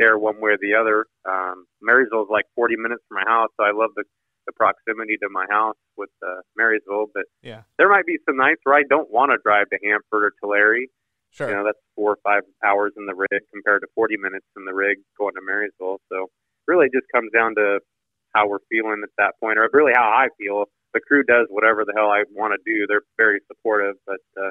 care 0.00 0.18
one 0.18 0.40
way 0.40 0.52
or 0.52 0.58
the 0.60 0.74
other. 0.74 1.06
Um, 1.28 1.64
Marysville 1.80 2.22
is 2.24 2.28
like 2.30 2.44
40 2.54 2.76
minutes 2.76 3.02
from 3.08 3.24
my 3.24 3.30
house, 3.30 3.48
so 3.58 3.64
I 3.64 3.72
love 3.72 3.90
the 3.96 4.04
the 4.46 4.52
proximity 4.54 5.16
to 5.18 5.28
my 5.28 5.44
house 5.50 5.74
with 5.96 6.10
uh, 6.22 6.38
Marysville. 6.56 7.06
But 7.12 7.24
Yeah. 7.42 7.62
there 7.78 7.88
might 7.88 8.06
be 8.06 8.18
some 8.28 8.36
nights 8.36 8.60
where 8.62 8.76
I 8.76 8.84
don't 8.88 9.10
want 9.10 9.32
to 9.32 9.38
drive 9.42 9.66
to 9.70 9.78
Hanford 9.82 10.22
or 10.22 10.32
Tulare. 10.40 10.86
Sure. 11.30 11.48
You 11.50 11.54
know 11.56 11.64
that's 11.64 11.82
four 11.96 12.12
or 12.12 12.18
five 12.22 12.42
hours 12.64 12.92
in 12.96 13.06
the 13.06 13.14
rig 13.14 13.42
compared 13.52 13.82
to 13.82 13.88
40 13.94 14.16
minutes 14.18 14.46
in 14.56 14.64
the 14.64 14.72
rig 14.72 14.98
going 15.18 15.34
to 15.34 15.42
Marysville. 15.42 15.98
So 16.12 16.28
really, 16.68 16.86
it 16.86 16.92
just 16.94 17.10
comes 17.12 17.30
down 17.34 17.54
to 17.56 17.80
how 18.34 18.46
we're 18.48 18.62
feeling 18.70 19.00
at 19.02 19.10
that 19.18 19.34
point, 19.40 19.58
or 19.58 19.68
really 19.72 19.92
how 19.94 20.06
I 20.14 20.28
feel. 20.38 20.66
The 20.94 21.00
crew 21.00 21.24
does 21.24 21.46
whatever 21.50 21.84
the 21.84 21.92
hell 21.96 22.08
I 22.10 22.22
want 22.32 22.54
to 22.54 22.60
do. 22.64 22.86
They're 22.86 23.02
very 23.18 23.40
supportive, 23.48 23.96
but 24.06 24.20
uh, 24.40 24.50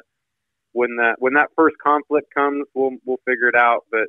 when 0.76 0.96
that 0.96 1.16
when 1.18 1.32
that 1.34 1.48
first 1.56 1.76
conflict 1.82 2.32
comes, 2.34 2.66
we'll 2.74 2.98
we'll 3.06 3.20
figure 3.26 3.48
it 3.48 3.56
out. 3.56 3.86
But 3.90 4.08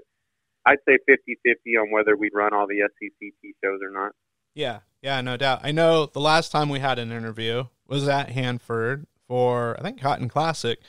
I'd 0.65 0.79
say 0.85 0.97
50-50 1.09 1.81
on 1.81 1.91
whether 1.91 2.17
we 2.17 2.29
run 2.33 2.53
all 2.53 2.67
the 2.67 2.81
SCCT 2.81 3.53
shows 3.63 3.79
or 3.81 3.89
not. 3.89 4.11
Yeah, 4.53 4.79
yeah, 5.01 5.21
no 5.21 5.37
doubt. 5.37 5.61
I 5.63 5.71
know 5.71 6.07
the 6.07 6.19
last 6.19 6.51
time 6.51 6.67
we 6.67 6.79
had 6.79 6.99
an 6.99 7.09
interview 7.09 7.65
was 7.87 8.05
at 8.09 8.31
Hanford 8.31 9.07
for 9.27 9.77
I 9.79 9.83
think 9.83 10.01
Cotton 10.01 10.27
Classic, 10.27 10.79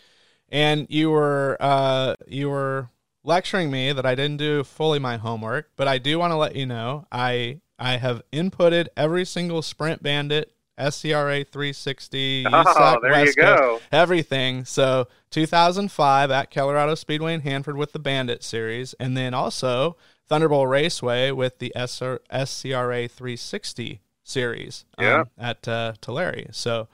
and 0.49 0.89
you 0.91 1.11
were 1.11 1.57
uh, 1.61 2.17
you 2.27 2.51
were 2.51 2.89
lecturing 3.23 3.71
me 3.71 3.93
that 3.93 4.05
I 4.05 4.17
didn't 4.17 4.39
do 4.39 4.65
fully 4.65 4.99
my 4.99 5.17
homework, 5.17 5.71
but 5.77 5.87
I 5.87 5.99
do 5.99 6.19
want 6.19 6.33
to 6.33 6.37
let 6.37 6.57
you 6.57 6.67
know 6.67 7.07
I 7.13 7.61
I 7.79 7.99
have 7.99 8.23
inputted 8.33 8.89
every 8.97 9.25
single 9.25 9.63
Sprint 9.63 10.03
Bandit, 10.03 10.53
SCRA 10.79 11.47
360, 11.47 12.47
Oh, 12.47 12.51
USAC 12.51 13.01
there 13.03 13.11
you 13.11 13.17
West 13.27 13.39
Coast, 13.39 13.59
go. 13.59 13.81
everything. 13.93 14.65
So 14.65 15.09
2005 15.31 16.31
at 16.31 16.51
Colorado 16.51 16.95
Speedway 16.95 17.35
in 17.35 17.41
Hanford 17.41 17.77
with 17.77 17.93
the 17.93 17.99
Bandit 17.99 18.43
Series, 18.43 18.95
and 18.95 19.17
then 19.17 19.35
also 19.35 19.97
Thunderbowl 20.31 20.69
Raceway 20.69 21.31
with 21.31 21.59
the 21.59 21.73
SR- 21.75 22.21
SCRA 22.33 23.11
360 23.11 24.01
Series 24.23 24.85
um, 24.99 25.25
at 25.39 25.67
uh, 25.67 25.95
Tulare. 26.03 26.47
So, 26.53 26.89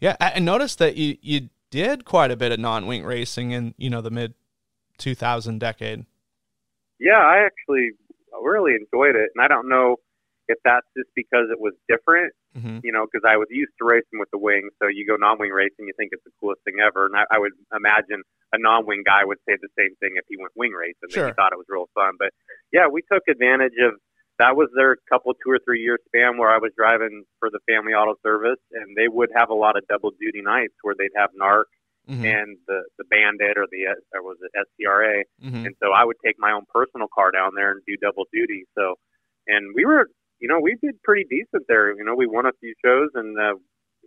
yeah, 0.00 0.16
I, 0.20 0.32
I 0.36 0.38
noticed 0.38 0.78
that 0.78 0.96
you 0.96 1.16
you 1.20 1.48
did 1.70 2.04
quite 2.04 2.30
a 2.30 2.36
bit 2.36 2.52
of 2.52 2.60
non-wing 2.60 3.04
racing 3.04 3.50
in 3.50 3.74
you 3.76 3.90
know 3.90 4.00
the 4.00 4.10
mid 4.10 4.34
2000 4.98 5.58
decade. 5.58 6.06
Yeah, 7.00 7.18
I 7.18 7.44
actually 7.44 7.90
really 8.40 8.72
enjoyed 8.74 9.16
it, 9.16 9.30
and 9.34 9.44
I 9.44 9.48
don't 9.48 9.68
know 9.68 9.96
if 10.48 10.58
that's 10.64 10.86
just 10.96 11.10
because 11.14 11.50
it 11.50 11.60
was 11.60 11.74
different 11.88 12.32
hmm 12.56 12.78
you 12.82 12.92
know, 12.92 13.04
because 13.04 13.24
I 13.28 13.36
was 13.36 13.48
used 13.50 13.72
to 13.78 13.84
racing 13.84 14.16
with 14.16 14.30
the 14.32 14.38
wing. 14.38 14.68
So 14.80 14.88
you 14.88 15.04
go 15.06 15.16
non-wing 15.16 15.50
racing, 15.50 15.84
you 15.88 15.92
think 15.96 16.12
it's 16.12 16.24
the 16.24 16.32
coolest 16.40 16.64
thing 16.64 16.80
ever. 16.80 17.06
And 17.06 17.16
I, 17.16 17.24
I 17.30 17.38
would 17.38 17.52
imagine 17.74 18.22
a 18.52 18.58
non-wing 18.58 19.02
guy 19.04 19.24
would 19.24 19.38
say 19.44 19.56
the 19.60 19.68
same 19.76 19.92
thing 20.00 20.16
if 20.16 20.24
he 20.28 20.36
went 20.40 20.52
wing 20.56 20.72
racing. 20.72 21.10
Sure. 21.10 21.28
He 21.28 21.32
thought 21.36 21.52
it 21.52 21.60
was 21.60 21.68
real 21.68 21.88
fun. 21.94 22.14
But 22.18 22.30
yeah, 22.72 22.88
we 22.88 23.02
took 23.10 23.24
advantage 23.28 23.76
of 23.82 24.00
that. 24.38 24.56
Was 24.56 24.70
their 24.76 24.96
couple 25.10 25.34
two 25.34 25.50
or 25.50 25.60
three 25.64 25.82
year 25.82 25.98
span 26.08 26.38
where 26.38 26.48
I 26.48 26.56
was 26.56 26.72
driving 26.76 27.24
for 27.40 27.50
the 27.50 27.60
family 27.68 27.92
auto 27.92 28.16
service, 28.22 28.60
and 28.72 28.96
they 28.96 29.08
would 29.08 29.30
have 29.36 29.50
a 29.50 29.58
lot 29.58 29.76
of 29.76 29.84
double 29.88 30.12
duty 30.16 30.40
nights 30.40 30.74
where 30.82 30.94
they'd 30.96 31.16
have 31.16 31.30
NARC 31.36 31.68
hmm 32.06 32.24
and 32.24 32.56
the 32.70 32.86
the 32.98 33.04
Bandit 33.10 33.58
or 33.58 33.66
the 33.68 33.90
or 34.14 34.22
was 34.22 34.38
it 34.40 34.52
SCRA. 34.54 35.22
hmm 35.42 35.66
And 35.66 35.74
so 35.82 35.92
I 35.92 36.04
would 36.04 36.16
take 36.24 36.36
my 36.38 36.52
own 36.52 36.64
personal 36.72 37.08
car 37.12 37.32
down 37.32 37.52
there 37.56 37.72
and 37.72 37.82
do 37.86 37.96
double 38.00 38.24
duty. 38.32 38.64
So, 38.78 38.94
and 39.46 39.74
we 39.74 39.84
were, 39.84 40.08
you 40.40 40.48
know, 40.48 40.60
we 40.60 40.76
did 40.82 41.00
pretty 41.02 41.24
decent 41.28 41.64
there. 41.68 41.94
You 41.96 42.04
know, 42.04 42.14
we 42.14 42.26
won 42.26 42.46
a 42.46 42.52
few 42.60 42.74
shows 42.84 43.10
and 43.14 43.38
uh, 43.38 43.54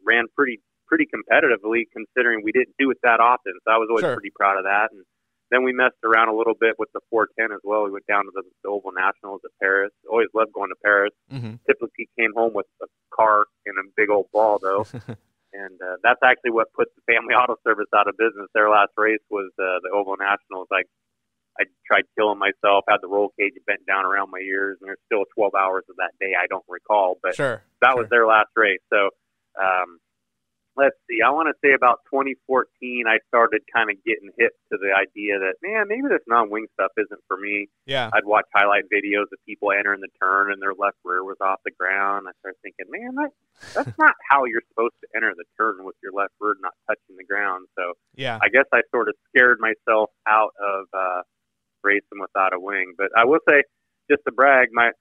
ran 0.05 0.25
pretty 0.35 0.61
pretty 0.87 1.05
competitively 1.05 1.85
considering 1.93 2.41
we 2.43 2.51
didn't 2.51 2.73
do 2.79 2.89
it 2.89 2.97
that 3.03 3.19
often. 3.19 3.53
So 3.63 3.71
I 3.71 3.77
was 3.77 3.87
always 3.89 4.03
Sure. 4.05 4.15
pretty 4.15 4.31
proud 4.33 4.57
of 4.57 4.63
that. 4.65 4.89
And 4.91 5.05
then 5.51 5.61
we 5.63 5.71
messed 5.71 6.01
around 6.03 6.29
a 6.29 6.35
little 6.35 6.55
bit 6.59 6.77
with 6.81 6.89
the 6.93 7.01
410 7.13 7.53
as 7.53 7.61
well. 7.63 7.83
We 7.85 7.91
went 7.91 8.07
down 8.07 8.25
to 8.25 8.31
the, 8.33 8.41
the 8.63 8.69
Oval 8.69 8.89
Nationals 8.97 9.41
at 9.45 9.51
Paris. 9.61 9.91
Always 10.09 10.29
loved 10.33 10.51
going 10.53 10.69
to 10.73 10.79
Paris. 10.83 11.13
hmm 11.29 11.61
Typically 11.69 12.09
came 12.17 12.33
home 12.35 12.53
with 12.57 12.65
a 12.81 12.87
car 13.13 13.45
and 13.69 13.77
a 13.77 13.85
big 13.95 14.09
old 14.09 14.33
ball 14.33 14.57
though. 14.57 14.81
and 15.53 15.77
uh, 15.77 16.01
that's 16.01 16.21
actually 16.25 16.51
what 16.57 16.73
put 16.73 16.89
the 16.97 17.05
family 17.05 17.33
auto 17.37 17.53
service 17.61 17.89
out 17.93 18.07
of 18.09 18.17
business. 18.17 18.49
Their 18.57 18.69
last 18.73 18.89
race 18.97 19.21
was 19.29 19.51
uh, 19.61 19.77
the 19.85 19.93
Oval 19.93 20.17
Nationals. 20.17 20.67
I 20.73 20.81
I 21.59 21.65
tried 21.85 22.03
killing 22.17 22.39
myself, 22.39 22.85
had 22.87 22.97
the 23.01 23.07
roll 23.07 23.33
cage 23.37 23.53
bent 23.67 23.85
down 23.85 24.05
around 24.05 24.31
my 24.31 24.39
ears, 24.39 24.77
and 24.79 24.87
there's 24.87 25.03
still 25.05 25.25
12 25.35 25.53
hours 25.55 25.83
of 25.89 25.97
that 25.97 26.11
day 26.19 26.33
I 26.39 26.47
don't 26.47 26.65
recall, 26.69 27.19
but 27.21 27.35
sure. 27.35 27.63
that 27.81 27.91
sure. 27.91 27.97
was 28.01 28.09
their 28.09 28.25
last 28.25 28.49
race. 28.55 28.79
So 28.89 29.09
um, 29.59 29.99
let's 30.79 30.95
see. 31.11 31.19
I 31.19 31.29
want 31.35 31.51
to 31.51 31.57
say 31.59 31.75
about 31.75 31.99
2014, 32.07 33.03
I 33.03 33.19
started 33.27 33.61
kind 33.67 33.91
of 33.91 33.99
getting 34.07 34.31
hip 34.39 34.55
to 34.71 34.79
the 34.79 34.95
idea 34.95 35.35
that 35.35 35.59
man, 35.59 35.91
maybe 35.91 36.07
this 36.07 36.23
non-wing 36.27 36.67
stuff 36.79 36.95
isn't 36.95 37.19
for 37.27 37.35
me. 37.35 37.67
Yeah. 37.85 38.09
I'd 38.13 38.23
watch 38.23 38.47
highlight 38.55 38.87
videos 38.87 39.27
of 39.35 39.39
people 39.45 39.75
entering 39.75 39.99
the 39.99 40.13
turn 40.21 40.51
and 40.51 40.61
their 40.61 40.73
left 40.73 40.97
rear 41.03 41.23
was 41.23 41.37
off 41.43 41.59
the 41.65 41.75
ground. 41.75 42.27
I 42.27 42.33
started 42.39 42.63
thinking, 42.63 42.87
man, 42.87 43.15
that, 43.19 43.31
that's 43.75 43.97
not 43.99 44.15
how 44.31 44.45
you're 44.45 44.63
supposed 44.71 44.95
to 45.03 45.07
enter 45.15 45.35
the 45.35 45.45
turn 45.59 45.83
with 45.83 45.95
your 46.01 46.13
left 46.15 46.33
rear 46.39 46.55
not 46.63 46.73
touching 46.87 47.19
the 47.19 47.27
ground. 47.27 47.67
So 47.75 47.99
Yeah. 48.15 48.39
I 48.41 48.47
guess 48.47 48.65
I 48.71 48.81
sort 48.91 49.09
of 49.09 49.15
scared 49.27 49.59
myself 49.59 50.09
out 50.27 50.55
of 50.55 50.87
uh, 50.95 51.21
racing 51.83 52.19
without 52.19 52.53
a 52.53 52.59
wing. 52.59 52.93
But 52.97 53.09
I 53.17 53.25
will 53.25 53.39
say, 53.47 53.63
just 54.09 54.21
to 54.25 54.31
brag, 54.31 54.69
my 54.71 54.91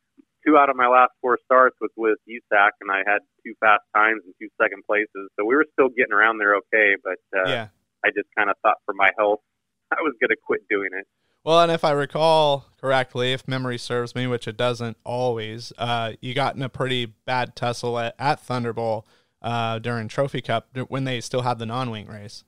two 0.47 0.57
out 0.57 0.71
of 0.71 0.77
my 0.77 0.87
last 0.87 1.13
four 1.21 1.39
starts 1.45 1.77
was 1.81 1.91
with 1.97 2.19
USAC, 2.29 2.71
and 2.81 2.91
I 2.91 2.99
had 3.07 3.21
two 3.45 3.55
fast 3.61 3.83
times 3.95 4.23
and 4.25 4.35
two 4.41 4.49
second 4.61 4.83
places. 4.87 5.31
So 5.39 5.45
we 5.45 5.57
were 5.57 5.67
still 5.73 5.89
getting 5.89 6.13
around 6.13 6.39
there 6.39 6.57
okay. 6.57 6.95
But 7.03 7.39
uh, 7.39 7.49
yeah. 7.49 7.69
I 8.05 8.11
just 8.11 8.29
kind 8.37 8.51
of 8.51 8.57
thought 8.63 8.77
for 8.85 8.95
my 8.95 9.11
health, 9.19 9.41
I 9.93 10.03
was 10.03 10.15
going 10.21 10.31
to 10.31 10.37
quit 10.45 10.61
doing 10.69 10.91
it. 10.93 11.07
Well, 11.45 11.61
and 11.61 11.73
if 11.73 11.85
I 11.85 11.93
recall 11.93 12.67
correctly, 12.81 13.33
if 13.33 13.49
memory 13.49 13.79
serves 13.79 14.15
me, 14.15 14.27
which 14.27 14.47
it 14.47 14.57
doesn't 14.57 14.97
always, 15.05 15.73
uh, 15.79 16.13
you 16.21 16.35
got 16.35 16.57
in 16.57 16.63
a 16.63 16.69
pretty 16.69 17.07
bad 17.07 17.57
tussle 17.57 17.99
at, 17.99 18.15
at 18.19 18.45
Thunderbowl 18.45 19.05
uh, 19.41 19.79
during 19.79 20.09
Trophy 20.09 20.43
Cup 20.43 20.69
when 20.89 21.05
they 21.05 21.21
still 21.21 21.43
had 21.43 21.59
the 21.59 21.67
non-wing 21.67 22.07
race. 22.07 22.45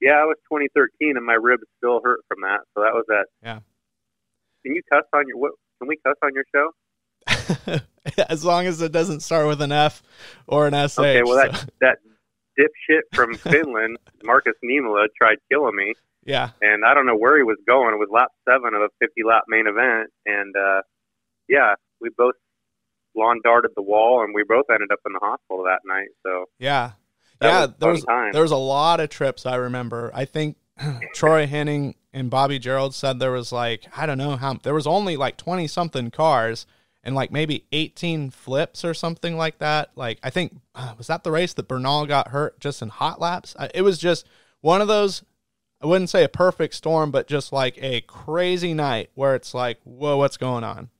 Yeah, 0.00 0.22
it 0.22 0.26
was 0.26 0.36
2013, 0.50 1.16
and 1.16 1.26
my 1.26 1.34
ribs 1.34 1.64
still 1.78 2.00
hurt 2.02 2.20
from 2.28 2.42
that. 2.42 2.60
So 2.74 2.82
that 2.82 2.94
was 2.94 3.04
that. 3.08 3.26
Yeah. 3.42 3.60
Can 4.64 4.74
you 4.74 4.82
cuss 4.90 5.04
on 5.12 5.24
your? 5.26 5.38
What, 5.38 5.52
can 5.80 5.88
we 5.88 5.96
cuss 6.04 6.16
on 6.22 6.30
your 6.34 6.44
show? 6.54 7.80
as 8.28 8.44
long 8.44 8.66
as 8.66 8.80
it 8.80 8.92
doesn't 8.92 9.20
start 9.20 9.46
with 9.46 9.60
an 9.60 9.72
F 9.72 10.02
or 10.46 10.66
an 10.66 10.74
S. 10.74 10.98
Okay, 10.98 11.22
well 11.22 11.44
so. 11.44 11.52
that 11.52 11.70
that 11.80 11.98
dipshit 12.58 13.02
from 13.12 13.34
Finland, 13.34 13.98
Marcus 14.22 14.54
Niemela, 14.64 15.06
tried 15.20 15.38
killing 15.50 15.76
me. 15.76 15.94
Yeah. 16.24 16.50
And 16.60 16.84
I 16.84 16.94
don't 16.94 17.06
know 17.06 17.16
where 17.16 17.36
he 17.36 17.42
was 17.42 17.56
going. 17.66 17.94
It 17.94 17.98
was 17.98 18.08
lap 18.12 18.28
seven 18.48 18.74
of 18.74 18.82
a 18.82 18.88
50 19.00 19.22
lap 19.26 19.44
main 19.48 19.66
event. 19.66 20.10
And, 20.26 20.54
uh, 20.56 20.82
yeah, 21.48 21.74
we 22.00 22.10
both 22.16 22.34
lawn 23.14 23.40
darted 23.42 23.70
the 23.76 23.82
wall 23.82 24.22
and 24.22 24.34
we 24.34 24.44
both 24.46 24.66
ended 24.70 24.90
up 24.92 24.98
in 25.06 25.12
the 25.12 25.20
hospital 25.22 25.64
that 25.64 25.80
night. 25.86 26.08
So, 26.26 26.44
yeah. 26.58 26.92
Yeah. 27.40 27.66
Was 27.66 27.74
there 27.78 27.90
was, 27.90 28.04
time. 28.04 28.32
there 28.32 28.42
was 28.42 28.50
a 28.50 28.56
lot 28.56 29.00
of 29.00 29.10
trips 29.10 29.46
I 29.46 29.56
remember. 29.56 30.10
I 30.14 30.24
think 30.24 30.56
Troy 31.14 31.46
Henning 31.46 31.94
and 32.12 32.30
Bobby 32.30 32.58
Gerald 32.58 32.94
said 32.94 33.18
there 33.18 33.32
was 33.32 33.52
like, 33.52 33.86
I 33.96 34.06
don't 34.06 34.18
know 34.18 34.36
how, 34.36 34.54
there 34.54 34.74
was 34.74 34.86
only 34.86 35.16
like 35.16 35.36
20 35.36 35.66
something 35.66 36.10
cars 36.10 36.66
and 37.04 37.14
like 37.14 37.30
maybe 37.30 37.64
18 37.72 38.30
flips 38.30 38.84
or 38.84 38.94
something 38.94 39.36
like 39.36 39.58
that. 39.58 39.90
Like, 39.94 40.18
I 40.22 40.30
think, 40.30 40.56
uh, 40.74 40.94
was 40.98 41.06
that 41.06 41.24
the 41.24 41.30
race 41.30 41.52
that 41.54 41.68
Bernal 41.68 42.06
got 42.06 42.28
hurt 42.28 42.60
just 42.60 42.82
in 42.82 42.88
hot 42.88 43.20
laps? 43.20 43.54
It 43.74 43.82
was 43.82 43.98
just 43.98 44.26
one 44.60 44.80
of 44.80 44.88
those 44.88 45.22
I 45.80 45.86
wouldn't 45.86 46.10
say 46.10 46.24
a 46.24 46.28
perfect 46.28 46.74
storm, 46.74 47.10
but 47.10 47.28
just 47.28 47.52
like 47.52 47.78
a 47.80 48.00
crazy 48.02 48.74
night 48.74 49.10
where 49.14 49.34
it's 49.34 49.54
like, 49.54 49.78
whoa, 49.84 50.16
what's 50.16 50.36
going 50.36 50.64
on? 50.64 50.90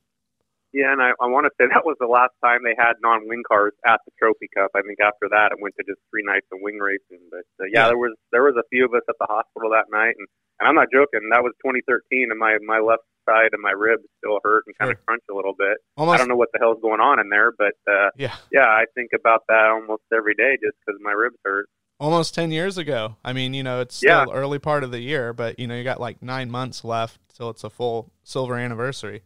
Yeah, 0.73 0.93
and 0.93 1.01
I, 1.01 1.17
I 1.17 1.27
want 1.27 1.49
to 1.49 1.53
say 1.57 1.65
that 1.73 1.85
was 1.85 1.97
the 1.99 2.09
last 2.09 2.33
time 2.43 2.61
they 2.63 2.77
had 2.77 3.01
non-wing 3.01 3.43
cars 3.47 3.73
at 3.85 3.99
the 4.05 4.13
Trophy 4.19 4.49
Cup. 4.53 4.71
I 4.75 4.81
think 4.81 4.99
after 5.01 5.29
that, 5.29 5.51
it 5.51 5.61
went 5.61 5.75
to 5.77 5.85
just 5.85 6.01
three 6.09 6.23
nights 6.23 6.45
of 6.53 6.59
wing 6.61 6.77
racing. 6.77 7.21
But 7.31 7.47
uh, 7.57 7.69
yeah, 7.69 7.85
yeah, 7.85 7.87
there 7.93 8.01
was 8.01 8.15
there 8.31 8.43
was 8.43 8.55
a 8.57 8.67
few 8.69 8.85
of 8.85 8.93
us 8.93 9.05
at 9.09 9.17
the 9.19 9.29
hospital 9.29 9.73
that 9.73 9.89
night, 9.89 10.13
and, 10.17 10.27
and 10.61 10.69
I'm 10.69 10.77
not 10.77 10.93
joking. 10.93 11.29
That 11.31 11.41
was 11.41 11.53
2013, 11.65 12.29
and 12.29 12.39
my 12.39 12.57
my 12.61 12.79
left 12.79 13.05
side 13.25 13.53
and 13.53 13.61
my 13.61 13.73
ribs 13.73 14.05
still 14.17 14.39
hurt 14.43 14.63
and 14.65 14.77
kind 14.77 14.89
sure. 14.89 14.97
of 14.97 15.05
crunch 15.05 15.25
a 15.29 15.35
little 15.35 15.53
bit. 15.57 15.77
Almost, 15.97 16.15
I 16.15 16.17
don't 16.17 16.29
know 16.29 16.39
what 16.39 16.49
the 16.53 16.59
hell's 16.59 16.81
going 16.81 17.01
on 17.01 17.19
in 17.19 17.29
there, 17.29 17.51
but 17.51 17.77
uh, 17.89 18.09
yeah, 18.17 18.37
yeah, 18.51 18.69
I 18.69 18.85
think 18.93 19.11
about 19.13 19.43
that 19.49 19.73
almost 19.73 20.05
every 20.13 20.33
day 20.33 20.57
just 20.61 20.77
because 20.85 20.99
my 21.01 21.11
ribs 21.11 21.37
hurt 21.43 21.67
almost 21.99 22.33
10 22.33 22.51
years 22.51 22.77
ago. 22.77 23.17
I 23.25 23.33
mean, 23.33 23.53
you 23.53 23.61
know, 23.61 23.81
it's 23.81 23.95
still 23.95 24.09
yeah. 24.09 24.25
early 24.31 24.57
part 24.57 24.83
of 24.83 24.91
the 24.91 25.01
year, 25.01 25.33
but 25.33 25.59
you 25.59 25.67
know, 25.67 25.75
you 25.75 25.83
got 25.83 25.99
like 25.99 26.21
9 26.21 26.49
months 26.49 26.83
left 26.83 27.19
till 27.35 27.49
it's 27.49 27.63
a 27.63 27.69
full 27.69 28.11
silver 28.23 28.55
anniversary. 28.55 29.21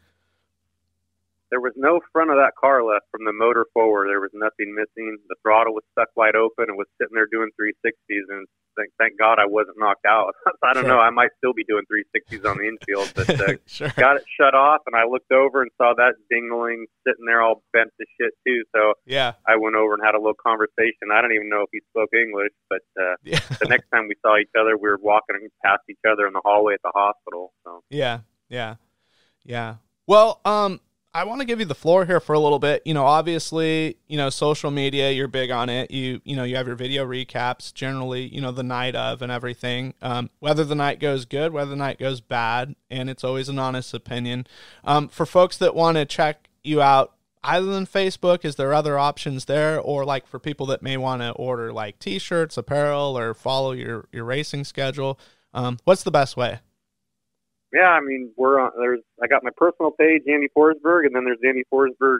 There 1.53 1.61
was 1.61 1.77
no 1.77 2.01
front 2.09 2.33
of 2.33 2.37
that 2.41 2.57
car 2.57 2.81
left 2.81 3.05
from 3.13 3.29
the 3.29 3.31
motor 3.31 3.69
forward. 3.77 4.09
There 4.09 4.25
was 4.25 4.33
nothing 4.33 4.73
missing. 4.73 5.21
The 5.29 5.37
throttle 5.45 5.77
was 5.77 5.85
stuck 5.93 6.09
wide 6.17 6.33
open 6.33 6.65
and 6.65 6.77
was 6.81 6.89
sitting 6.97 7.13
there 7.13 7.29
doing 7.29 7.53
360s. 7.53 8.25
And 8.33 8.49
thank, 8.73 8.89
thank 8.97 9.19
God 9.19 9.37
I 9.37 9.45
wasn't 9.45 9.77
knocked 9.77 10.05
out. 10.09 10.33
I 10.63 10.73
don't 10.73 10.89
sure. 10.89 10.97
know. 10.97 10.99
I 10.99 11.09
might 11.09 11.29
still 11.37 11.53
be 11.53 11.63
doing 11.63 11.85
360s 11.85 12.41
on 12.41 12.57
the 12.57 12.65
infield, 12.65 13.13
but 13.13 13.29
uh, 13.29 13.53
sure. 13.67 13.93
got 13.97 14.17
it 14.17 14.25
shut 14.33 14.53
off. 14.57 14.81
And 14.87 14.95
I 14.95 15.05
looked 15.05 15.31
over 15.31 15.61
and 15.61 15.69
saw 15.77 15.93
that 15.93 16.17
dingling 16.25 16.89
sitting 17.05 17.25
there 17.25 17.41
all 17.41 17.61
bent 17.71 17.93
to 18.01 18.05
shit 18.17 18.33
too. 18.45 18.63
So 18.73 18.93
yeah, 19.05 19.33
I 19.45 19.55
went 19.57 19.75
over 19.75 19.93
and 19.93 20.01
had 20.03 20.15
a 20.15 20.19
little 20.19 20.41
conversation. 20.41 21.13
I 21.13 21.21
don't 21.21 21.33
even 21.33 21.49
know 21.49 21.61
if 21.61 21.69
he 21.69 21.81
spoke 21.93 22.09
English, 22.17 22.53
but 22.69 22.81
uh, 22.97 23.15
yeah. 23.23 23.39
the 23.61 23.69
next 23.69 23.89
time 23.93 24.07
we 24.07 24.15
saw 24.25 24.37
each 24.37 24.53
other, 24.57 24.77
we 24.77 24.89
were 24.89 24.99
walking 25.01 25.37
past 25.63 25.85
each 25.89 26.01
other 26.09 26.27
in 26.27 26.33
the 26.33 26.41
hallway 26.43 26.73
at 26.73 26.81
the 26.83 26.91
hospital. 26.93 27.53
So 27.63 27.83
yeah, 27.89 28.25
yeah, 28.49 28.75
yeah. 29.43 29.75
Well, 30.05 30.41
um, 30.43 30.81
I 31.15 31.25
want 31.25 31.41
to 31.41 31.45
give 31.45 31.59
you 31.59 31.65
the 31.67 31.75
floor 31.75 32.05
here 32.05 32.19
for 32.19 32.33
a 32.33 32.39
little 32.39 32.57
bit. 32.57 32.81
You 32.85 32.95
know, 32.95 33.05
obviously, 33.05 33.97
you 34.07 34.17
know, 34.17 34.31
social 34.31 34.71
media, 34.71 35.11
you're 35.11 35.27
big 35.27 35.51
on 35.51 35.69
it. 35.69 35.91
You, 35.91 36.21
you 36.23 36.35
know, 36.35 36.43
you 36.43 36.55
have 36.55 36.65
your 36.65 36.75
video 36.75 37.05
recaps 37.05 37.71
generally, 37.71 38.23
you 38.25 38.41
know, 38.41 38.51
the 38.51 38.63
night 38.63 38.95
of 38.95 39.21
and 39.21 39.31
everything. 39.31 39.93
Um, 40.01 40.31
whether 40.39 40.63
the 40.63 40.73
night 40.73 40.99
goes 40.99 41.25
good, 41.25 41.53
whether 41.53 41.69
the 41.69 41.75
night 41.75 41.99
goes 41.99 42.19
bad, 42.19 42.75
and 42.89 43.11
it's 43.11 43.23
always 43.23 43.47
an 43.47 43.59
honest 43.59 43.93
opinion. 43.93 44.47
Um, 44.83 45.07
for 45.07 45.27
folks 45.27 45.55
that 45.57 45.75
want 45.75 45.97
to 45.97 46.05
check 46.05 46.49
you 46.63 46.81
out, 46.81 47.13
other 47.43 47.67
than 47.67 47.85
Facebook, 47.85 48.43
is 48.43 48.55
there 48.55 48.73
other 48.73 48.97
options 48.97 49.45
there, 49.45 49.79
or 49.79 50.05
like 50.05 50.25
for 50.25 50.39
people 50.39 50.65
that 50.67 50.81
may 50.81 50.97
want 50.97 51.21
to 51.21 51.31
order 51.31 51.71
like 51.71 51.99
T-shirts, 51.99 52.57
apparel, 52.57 53.17
or 53.17 53.35
follow 53.35 53.73
your 53.73 54.07
your 54.11 54.23
racing 54.23 54.63
schedule? 54.63 55.19
Um, 55.53 55.77
what's 55.83 56.03
the 56.03 56.11
best 56.11 56.35
way? 56.37 56.59
Yeah, 57.73 57.89
I 57.89 58.01
mean, 58.01 58.31
we're 58.37 58.59
on. 58.59 58.71
There's 58.77 59.01
I 59.21 59.27
got 59.27 59.43
my 59.43 59.49
personal 59.57 59.91
page, 59.91 60.21
Andy 60.31 60.47
Forsberg, 60.55 61.05
and 61.05 61.15
then 61.15 61.25
there's 61.25 61.41
Andy 61.43 61.63
Forsberg, 61.73 62.19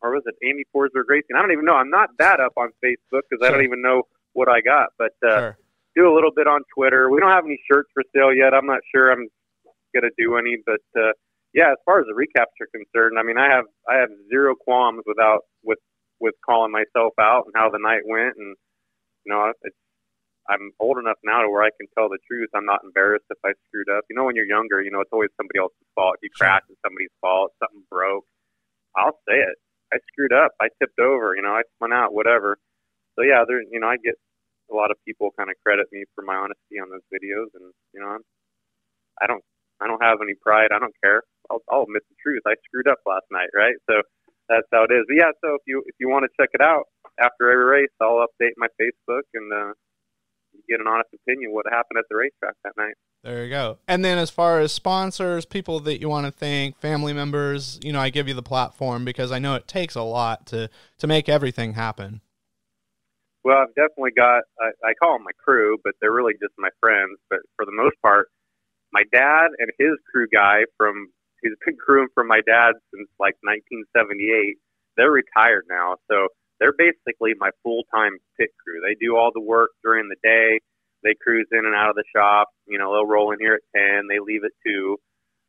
or 0.00 0.12
was 0.12 0.22
it 0.26 0.34
Andy 0.46 0.64
Forsberg 0.74 1.08
Racing? 1.08 1.34
I 1.36 1.42
don't 1.42 1.52
even 1.52 1.64
know. 1.64 1.74
I'm 1.74 1.90
not 1.90 2.10
that 2.18 2.38
up 2.38 2.52
on 2.56 2.70
Facebook 2.84 3.26
because 3.28 3.42
sure. 3.42 3.48
I 3.48 3.50
don't 3.50 3.64
even 3.64 3.82
know 3.82 4.04
what 4.32 4.48
I 4.48 4.60
got. 4.60 4.90
But 4.96 5.12
uh, 5.26 5.38
sure. 5.38 5.58
do 5.96 6.12
a 6.12 6.14
little 6.14 6.30
bit 6.30 6.46
on 6.46 6.60
Twitter. 6.72 7.10
We 7.10 7.18
don't 7.18 7.30
have 7.30 7.44
any 7.44 7.58
shirts 7.70 7.90
for 7.92 8.04
sale 8.14 8.32
yet. 8.32 8.54
I'm 8.54 8.66
not 8.66 8.80
sure 8.94 9.10
I'm 9.10 9.28
gonna 9.94 10.14
do 10.16 10.36
any, 10.36 10.56
but 10.64 10.84
uh, 10.94 11.12
yeah, 11.52 11.72
as 11.72 11.78
far 11.84 12.00
as 12.00 12.06
the 12.06 12.14
recaps 12.14 12.54
are 12.60 12.68
concerned, 12.70 13.18
I 13.18 13.24
mean, 13.24 13.38
I 13.38 13.50
have 13.50 13.64
I 13.88 13.96
have 13.96 14.10
zero 14.30 14.54
qualms 14.54 15.02
without 15.04 15.40
with 15.64 15.78
with 16.20 16.34
calling 16.44 16.70
myself 16.70 17.12
out 17.18 17.44
and 17.46 17.54
how 17.56 17.70
the 17.70 17.82
night 17.82 18.02
went, 18.06 18.36
and 18.38 18.54
you 19.24 19.32
know, 19.32 19.52
it's 19.62 19.76
I'm 20.48 20.72
old 20.80 20.98
enough 20.98 21.18
now 21.24 21.42
to 21.42 21.50
where 21.50 21.62
I 21.62 21.70
can 21.78 21.88
tell 21.96 22.08
the 22.08 22.18
truth. 22.26 22.50
I'm 22.54 22.66
not 22.66 22.84
embarrassed 22.84 23.26
if 23.30 23.38
I 23.44 23.52
screwed 23.68 23.90
up. 23.90 24.04
You 24.10 24.16
know, 24.16 24.24
when 24.24 24.36
you're 24.36 24.48
younger, 24.48 24.82
you 24.82 24.90
know, 24.90 25.00
it's 25.00 25.12
always 25.12 25.30
somebody 25.36 25.58
else's 25.58 25.86
fault. 25.94 26.16
If 26.22 26.28
You 26.28 26.30
crash, 26.36 26.62
it's 26.70 26.80
somebody's 26.84 27.14
fault. 27.20 27.52
Something 27.62 27.84
broke. 27.90 28.26
I'll 28.96 29.18
say 29.28 29.38
it. 29.40 29.56
I 29.94 29.98
screwed 30.12 30.32
up. 30.32 30.52
I 30.60 30.68
tipped 30.80 30.98
over. 31.00 31.36
You 31.36 31.42
know, 31.42 31.54
I 31.54 31.62
spun 31.76 31.92
out. 31.92 32.14
Whatever. 32.14 32.58
So 33.16 33.22
yeah, 33.24 33.44
there. 33.48 33.62
You 33.62 33.80
know, 33.80 33.88
I 33.88 33.96
get 33.98 34.16
a 34.70 34.74
lot 34.74 34.90
of 34.90 34.98
people 35.06 35.30
kind 35.38 35.50
of 35.50 35.56
credit 35.64 35.86
me 35.92 36.04
for 36.14 36.22
my 36.24 36.36
honesty 36.36 36.80
on 36.82 36.90
those 36.90 37.04
videos, 37.12 37.52
and 37.54 37.72
you 37.94 38.00
know, 38.00 38.08
I'm, 38.18 38.22
I 39.22 39.26
don't. 39.26 39.44
I 39.82 39.86
don't 39.86 40.02
have 40.02 40.18
any 40.22 40.34
pride. 40.40 40.70
I 40.74 40.78
don't 40.80 40.94
care. 41.04 41.22
I'll, 41.50 41.60
I'll 41.70 41.84
admit 41.84 42.02
the 42.08 42.16
truth. 42.22 42.42
I 42.46 42.54
screwed 42.66 42.88
up 42.88 42.98
last 43.06 43.26
night, 43.30 43.50
right? 43.54 43.76
So 43.90 44.00
that's 44.48 44.66
how 44.72 44.84
it 44.84 44.92
is. 44.94 45.04
But 45.08 45.16
yeah, 45.16 45.32
so 45.44 45.54
if 45.56 45.62
you 45.66 45.82
if 45.86 45.96
you 46.00 46.08
want 46.08 46.24
to 46.24 46.32
check 46.40 46.50
it 46.54 46.62
out 46.62 46.84
after 47.20 47.50
every 47.50 47.64
race, 47.66 47.94
I'll 48.00 48.24
update 48.26 48.56
my 48.56 48.68
Facebook 48.80 49.26
and 49.34 49.52
uh, 49.52 49.72
get 50.68 50.80
an 50.80 50.86
honest 50.86 51.10
opinion 51.14 51.52
what 51.52 51.66
happened 51.70 51.98
at 51.98 52.04
the 52.08 52.16
racetrack 52.16 52.54
that 52.64 52.72
night. 52.76 52.94
There 53.22 53.44
you 53.44 53.50
go. 53.50 53.78
And 53.88 54.04
then 54.04 54.18
as 54.18 54.30
far 54.30 54.60
as 54.60 54.72
sponsors, 54.72 55.44
people 55.44 55.80
that 55.80 56.00
you 56.00 56.08
want 56.08 56.26
to 56.26 56.32
thank, 56.32 56.78
family 56.78 57.12
members, 57.12 57.80
you 57.82 57.92
know, 57.92 58.00
I 58.00 58.10
give 58.10 58.28
you 58.28 58.34
the 58.34 58.42
platform 58.42 59.04
because 59.04 59.32
I 59.32 59.38
know 59.38 59.54
it 59.54 59.66
takes 59.66 59.94
a 59.94 60.02
lot 60.02 60.46
to 60.46 60.70
to 60.98 61.06
make 61.06 61.28
everything 61.28 61.74
happen. 61.74 62.20
Well, 63.42 63.58
I've 63.58 63.74
definitely 63.74 64.12
got 64.16 64.42
I, 64.60 64.90
I 64.90 64.94
call 64.94 65.14
them 65.14 65.24
my 65.24 65.32
crew, 65.42 65.78
but 65.82 65.94
they're 66.00 66.12
really 66.12 66.34
just 66.34 66.54
my 66.58 66.70
friends. 66.80 67.18
But 67.30 67.40
for 67.56 67.64
the 67.64 67.72
most 67.72 67.96
part, 68.02 68.28
my 68.92 69.02
dad 69.12 69.48
and 69.58 69.70
his 69.78 69.98
crew 70.10 70.26
guy 70.32 70.62
from 70.76 71.08
he's 71.42 71.52
been 71.64 71.76
crewing 71.84 72.08
for 72.14 72.24
my 72.24 72.40
dad 72.46 72.74
since 72.94 73.08
like 73.18 73.34
1978. 73.42 74.56
They're 74.96 75.10
retired 75.10 75.64
now, 75.68 75.96
so 76.10 76.28
they're 76.60 76.76
basically 76.76 77.34
my 77.38 77.50
full 77.62 77.84
time 77.94 78.18
pit 78.38 78.50
crew. 78.62 78.80
They 78.80 78.96
do 79.00 79.16
all 79.16 79.30
the 79.34 79.42
work 79.42 79.70
during 79.82 80.08
the 80.08 80.20
day. 80.22 80.60
They 81.02 81.14
cruise 81.20 81.48
in 81.52 81.66
and 81.66 81.74
out 81.74 81.90
of 81.90 81.96
the 81.96 82.04
shop. 82.14 82.48
You 82.66 82.78
know, 82.78 82.92
they'll 82.92 83.06
roll 83.06 83.32
in 83.32 83.40
here 83.40 83.54
at 83.60 83.66
ten. 83.76 84.08
They 84.08 84.18
leave 84.20 84.44
at 84.44 84.52
two. 84.66 84.98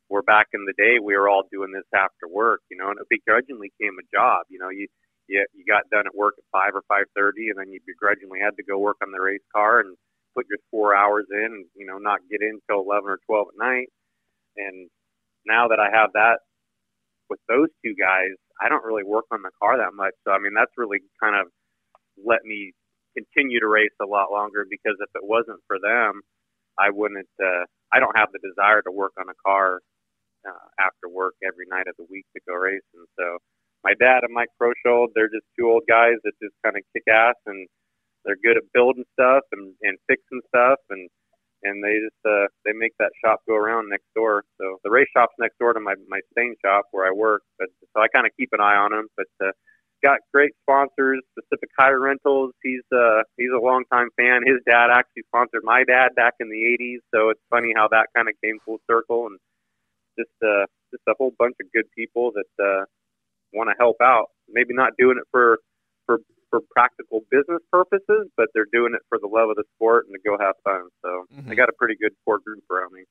Where 0.08 0.22
back 0.22 0.48
in 0.54 0.64
the 0.64 0.74
day, 0.78 0.98
we 1.02 1.16
were 1.16 1.28
all 1.28 1.44
doing 1.52 1.72
this 1.72 1.88
after 1.94 2.28
work. 2.30 2.60
You 2.70 2.78
know, 2.78 2.90
and 2.90 2.98
it 3.00 3.08
begrudgingly 3.10 3.72
came 3.80 3.96
a 3.98 4.16
job. 4.16 4.46
You 4.50 4.58
know, 4.58 4.70
you 4.70 4.88
you 5.28 5.44
you 5.54 5.64
got 5.66 5.90
done 5.90 6.06
at 6.06 6.14
work 6.14 6.34
at 6.38 6.44
five 6.52 6.74
or 6.74 6.82
five 6.88 7.06
thirty, 7.16 7.48
and 7.50 7.58
then 7.58 7.72
you 7.72 7.80
begrudgingly 7.86 8.40
had 8.40 8.56
to 8.56 8.64
go 8.64 8.78
work 8.78 8.98
on 9.02 9.12
the 9.12 9.20
race 9.20 9.44
car 9.54 9.80
and 9.80 9.96
put 10.36 10.46
your 10.48 10.58
four 10.70 10.94
hours 10.96 11.26
in, 11.32 11.44
and 11.44 11.66
you 11.76 11.86
know, 11.86 11.98
not 11.98 12.20
get 12.30 12.42
in 12.42 12.60
till 12.68 12.80
eleven 12.80 13.10
or 13.10 13.18
twelve 13.26 13.48
at 13.52 13.58
night. 13.58 13.88
And 14.56 14.90
now 15.46 15.68
that 15.68 15.80
I 15.80 15.90
have 15.92 16.12
that 16.14 16.40
with 17.30 17.40
those 17.48 17.68
two 17.84 17.94
guys, 17.98 18.34
I 18.60 18.68
don't 18.68 18.84
really 18.84 19.04
work 19.04 19.26
on 19.32 19.42
the 19.42 19.50
car 19.62 19.78
that 19.78 19.94
much. 19.94 20.14
So 20.26 20.32
I 20.32 20.38
mean, 20.38 20.54
that's 20.56 20.72
really 20.76 21.00
kind 21.22 21.36
of 21.36 21.48
let 22.24 22.44
me 22.44 22.72
continue 23.16 23.60
to 23.60 23.68
race 23.68 23.94
a 24.02 24.06
lot 24.06 24.30
longer 24.32 24.66
because 24.68 24.96
if 25.00 25.10
it 25.14 25.24
wasn't 25.26 25.60
for 25.66 25.78
them, 25.82 26.22
I 26.78 26.90
wouldn't. 26.90 27.28
Uh, 27.42 27.64
I 27.92 28.00
don't 28.00 28.16
have 28.16 28.30
the 28.32 28.40
desire 28.42 28.82
to 28.82 28.92
work 28.92 29.12
on 29.18 29.28
a 29.28 29.38
car 29.46 29.80
uh, 30.48 30.66
after 30.80 31.08
work 31.10 31.34
every 31.46 31.66
night 31.70 31.88
of 31.88 31.96
the 31.98 32.06
week 32.10 32.26
to 32.36 32.42
go 32.48 32.54
racing. 32.56 33.06
So 33.18 33.38
my 33.84 33.94
dad 34.00 34.24
and 34.24 34.34
Mike 34.34 34.50
Croshold, 34.60 35.12
they're 35.14 35.30
just 35.32 35.46
two 35.58 35.68
old 35.70 35.84
guys 35.88 36.18
that 36.24 36.34
just 36.42 36.54
kind 36.64 36.76
of 36.76 36.82
kick 36.94 37.04
ass 37.10 37.36
and 37.46 37.68
they're 38.24 38.40
good 38.44 38.56
at 38.58 38.64
building 38.74 39.04
stuff 39.14 39.44
and, 39.52 39.74
and 39.82 39.98
fixing 40.08 40.42
stuff 40.48 40.78
and 40.90 41.08
and 41.62 41.82
they 41.82 41.98
just 42.00 42.20
uh, 42.26 42.46
they 42.64 42.72
make 42.74 42.92
that 42.98 43.12
shop 43.24 43.40
go 43.48 43.54
around 43.54 43.88
next 43.90 44.06
door. 44.14 44.44
So 44.60 44.78
the 44.84 44.90
race 44.90 45.08
shop's 45.16 45.34
next 45.38 45.58
door 45.58 45.72
to 45.72 45.80
my 45.80 45.94
my 46.08 46.20
stain 46.32 46.54
shop 46.64 46.86
where 46.92 47.06
I 47.06 47.12
work. 47.12 47.42
But 47.58 47.68
so 47.94 48.02
I 48.02 48.08
kind 48.08 48.26
of 48.26 48.32
keep 48.38 48.50
an 48.52 48.60
eye 48.60 48.76
on 48.76 48.92
them. 48.92 49.08
But 49.16 49.28
uh, 49.44 49.52
got 50.02 50.20
great 50.32 50.52
sponsors. 50.62 51.20
Pacific 51.34 51.70
Hire 51.78 52.00
Rentals. 52.00 52.52
He's 52.62 52.84
uh 52.92 53.22
he's 53.36 53.50
a 53.54 53.60
longtime 53.62 54.08
fan. 54.16 54.42
His 54.46 54.58
dad 54.66 54.90
actually 54.92 55.24
sponsored 55.28 55.62
my 55.64 55.84
dad 55.84 56.14
back 56.16 56.34
in 56.40 56.48
the 56.48 56.76
'80s, 56.80 57.00
so 57.14 57.30
it's 57.30 57.40
funny 57.50 57.72
how 57.76 57.88
that 57.88 58.06
kind 58.16 58.28
of 58.28 58.34
came 58.42 58.58
full 58.64 58.78
circle 58.90 59.26
and 59.26 59.38
just 60.18 60.34
uh 60.42 60.66
just 60.92 61.02
a 61.08 61.14
whole 61.18 61.32
bunch 61.38 61.56
of 61.60 61.66
good 61.72 61.86
people 61.96 62.32
that 62.34 62.64
uh 62.64 62.84
want 63.52 63.70
to 63.70 63.76
help 63.78 63.96
out. 64.02 64.26
Maybe 64.48 64.74
not 64.74 64.92
doing 64.98 65.18
it 65.18 65.26
for 65.30 65.58
for 66.08 66.18
for 66.50 66.60
practical 66.70 67.20
business 67.30 67.60
purposes, 67.70 68.28
but 68.36 68.48
they're 68.54 68.66
doing 68.72 68.94
it 68.94 69.02
for 69.10 69.18
the 69.20 69.26
love 69.26 69.50
of 69.50 69.56
the 69.56 69.64
sport 69.76 70.06
and 70.06 70.14
to 70.14 70.20
go 70.24 70.38
have 70.42 70.54
fun. 70.64 70.88
So 71.02 71.26
mm-hmm. 71.36 71.50
I 71.50 71.54
got 71.54 71.68
a 71.68 71.72
pretty 71.78 71.94
good 72.00 72.12
core 72.24 72.38
group 72.38 72.64
around 72.70 72.94
me. 72.94 73.02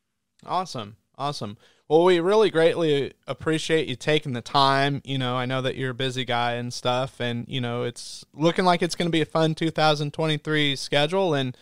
Awesome. 0.45 0.97
Awesome. 1.19 1.57
Well, 1.87 2.03
we 2.03 2.19
really 2.19 2.49
greatly 2.49 3.13
appreciate 3.27 3.87
you 3.87 3.95
taking 3.95 4.33
the 4.33 4.41
time. 4.41 5.01
You 5.03 5.17
know, 5.17 5.35
I 5.35 5.45
know 5.45 5.61
that 5.61 5.75
you're 5.75 5.91
a 5.91 5.95
busy 5.95 6.25
guy 6.25 6.53
and 6.53 6.73
stuff, 6.73 7.19
and, 7.19 7.45
you 7.47 7.61
know, 7.61 7.83
it's 7.83 8.25
looking 8.33 8.65
like 8.65 8.81
it's 8.81 8.95
going 8.95 9.07
to 9.07 9.11
be 9.11 9.21
a 9.21 9.25
fun 9.25 9.55
2023 9.55 10.75
schedule. 10.75 11.33
And 11.33 11.57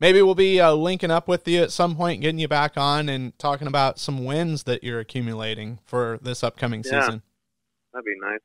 maybe 0.00 0.20
we'll 0.20 0.34
be 0.34 0.60
uh, 0.60 0.72
linking 0.72 1.10
up 1.10 1.28
with 1.28 1.46
you 1.46 1.62
at 1.62 1.72
some 1.72 1.96
point, 1.96 2.20
getting 2.20 2.38
you 2.38 2.48
back 2.48 2.76
on 2.76 3.08
and 3.08 3.38
talking 3.38 3.68
about 3.68 3.98
some 3.98 4.24
wins 4.24 4.64
that 4.64 4.82
you're 4.82 5.00
accumulating 5.00 5.78
for 5.84 6.18
this 6.20 6.42
upcoming 6.42 6.82
yeah, 6.84 7.00
season. 7.00 7.22
That'd 7.92 8.04
be 8.04 8.14
nice. 8.20 8.40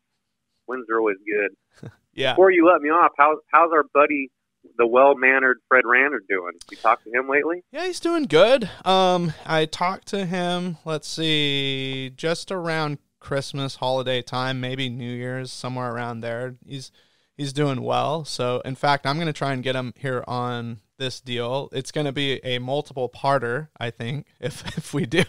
Wins 0.67 0.85
are 0.89 0.99
always 0.99 1.17
good. 1.25 1.91
yeah. 2.21 2.33
Before 2.33 2.51
you 2.51 2.67
let 2.71 2.81
me 2.81 2.89
off, 2.89 3.11
how's, 3.17 3.37
how's 3.51 3.71
our 3.73 3.83
buddy 3.93 4.29
the 4.77 4.87
well 4.87 5.15
mannered 5.15 5.57
Fred 5.67 5.83
Rander 5.85 6.19
doing? 6.29 6.53
You 6.69 6.77
talked 6.77 7.03
to 7.05 7.11
him 7.11 7.29
lately? 7.29 7.63
Yeah, 7.71 7.85
he's 7.85 7.99
doing 7.99 8.23
good. 8.23 8.69
Um, 8.85 9.33
I 9.45 9.65
talked 9.65 10.07
to 10.09 10.25
him. 10.25 10.77
Let's 10.85 11.07
see, 11.07 12.11
just 12.15 12.51
around 12.51 12.99
Christmas 13.19 13.75
holiday 13.75 14.21
time, 14.21 14.59
maybe 14.59 14.89
New 14.89 15.13
Year's, 15.13 15.51
somewhere 15.51 15.93
around 15.93 16.21
there. 16.21 16.55
He's 16.65 16.91
he's 17.37 17.53
doing 17.53 17.81
well. 17.81 18.25
So, 18.25 18.61
in 18.65 18.75
fact, 18.75 19.05
I'm 19.05 19.15
going 19.15 19.27
to 19.27 19.33
try 19.33 19.53
and 19.53 19.63
get 19.63 19.75
him 19.75 19.93
here 19.97 20.23
on 20.27 20.79
this 20.97 21.21
deal. 21.21 21.69
It's 21.71 21.91
going 21.91 22.05
to 22.05 22.11
be 22.11 22.43
a 22.43 22.59
multiple 22.59 23.09
parter, 23.09 23.69
I 23.79 23.89
think, 23.89 24.27
if 24.39 24.77
if 24.77 24.93
we 24.93 25.05
do. 25.05 25.23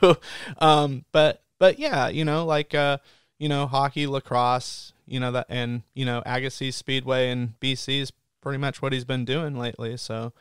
Um, 0.59 1.05
but 1.13 1.43
but 1.59 1.79
yeah, 1.79 2.09
you 2.09 2.25
know, 2.25 2.45
like 2.45 2.75
uh, 2.75 2.99
you 3.39 3.49
know, 3.49 3.67
hockey, 3.67 4.07
lacrosse, 4.07 4.92
you 5.07 5.21
know 5.21 5.33
that, 5.33 5.47
and 5.49 5.83
you 5.95 6.05
know, 6.05 6.23
Agassiz 6.25 6.77
Speedway 6.77 7.31
and 7.31 7.59
BC 7.61 8.01
is 8.01 8.13
pretty 8.41 8.59
much 8.59 8.83
what 8.83 8.93
he's 8.93 9.05
been 9.05 9.25
doing 9.25 9.57
lately. 9.57 9.97
So, 9.97 10.33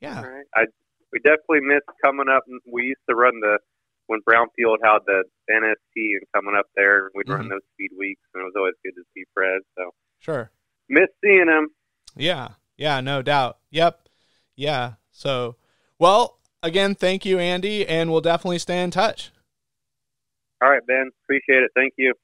yeah. 0.00 0.22
Right. 0.22 0.44
I 0.54 0.64
we 1.12 1.18
definitely 1.20 1.60
miss 1.62 1.80
coming 2.04 2.28
up. 2.28 2.44
We 2.70 2.84
used 2.84 3.00
to 3.08 3.16
run 3.16 3.40
the 3.40 3.58
when 4.06 4.20
Brownfield 4.28 4.78
had 4.82 5.00
the 5.06 5.24
NST 5.50 5.94
and 5.94 6.22
coming 6.34 6.54
up 6.58 6.66
there, 6.74 7.10
we'd 7.14 7.26
mm-hmm. 7.26 7.34
run 7.34 7.48
those 7.48 7.60
speed 7.74 7.90
weeks, 7.98 8.22
and 8.34 8.40
it 8.40 8.44
was 8.44 8.54
always 8.56 8.74
good 8.84 8.94
to 8.94 9.02
see 9.14 9.24
Fred. 9.34 9.60
So 9.76 9.90
sure, 10.18 10.50
miss 10.88 11.08
seeing 11.22 11.48
him. 11.48 11.68
Yeah, 12.16 12.48
yeah, 12.76 13.00
no 13.00 13.22
doubt. 13.22 13.58
Yep, 13.70 14.08
yeah. 14.56 14.94
So, 15.10 15.56
well, 15.98 16.38
again, 16.62 16.94
thank 16.94 17.24
you, 17.24 17.38
Andy, 17.38 17.86
and 17.86 18.10
we'll 18.10 18.20
definitely 18.20 18.58
stay 18.58 18.82
in 18.82 18.90
touch. 18.90 19.30
All 20.62 20.70
right, 20.70 20.84
Ben. 20.86 21.10
Appreciate 21.24 21.62
it. 21.62 21.70
Thank 21.74 21.94
you. 21.96 22.14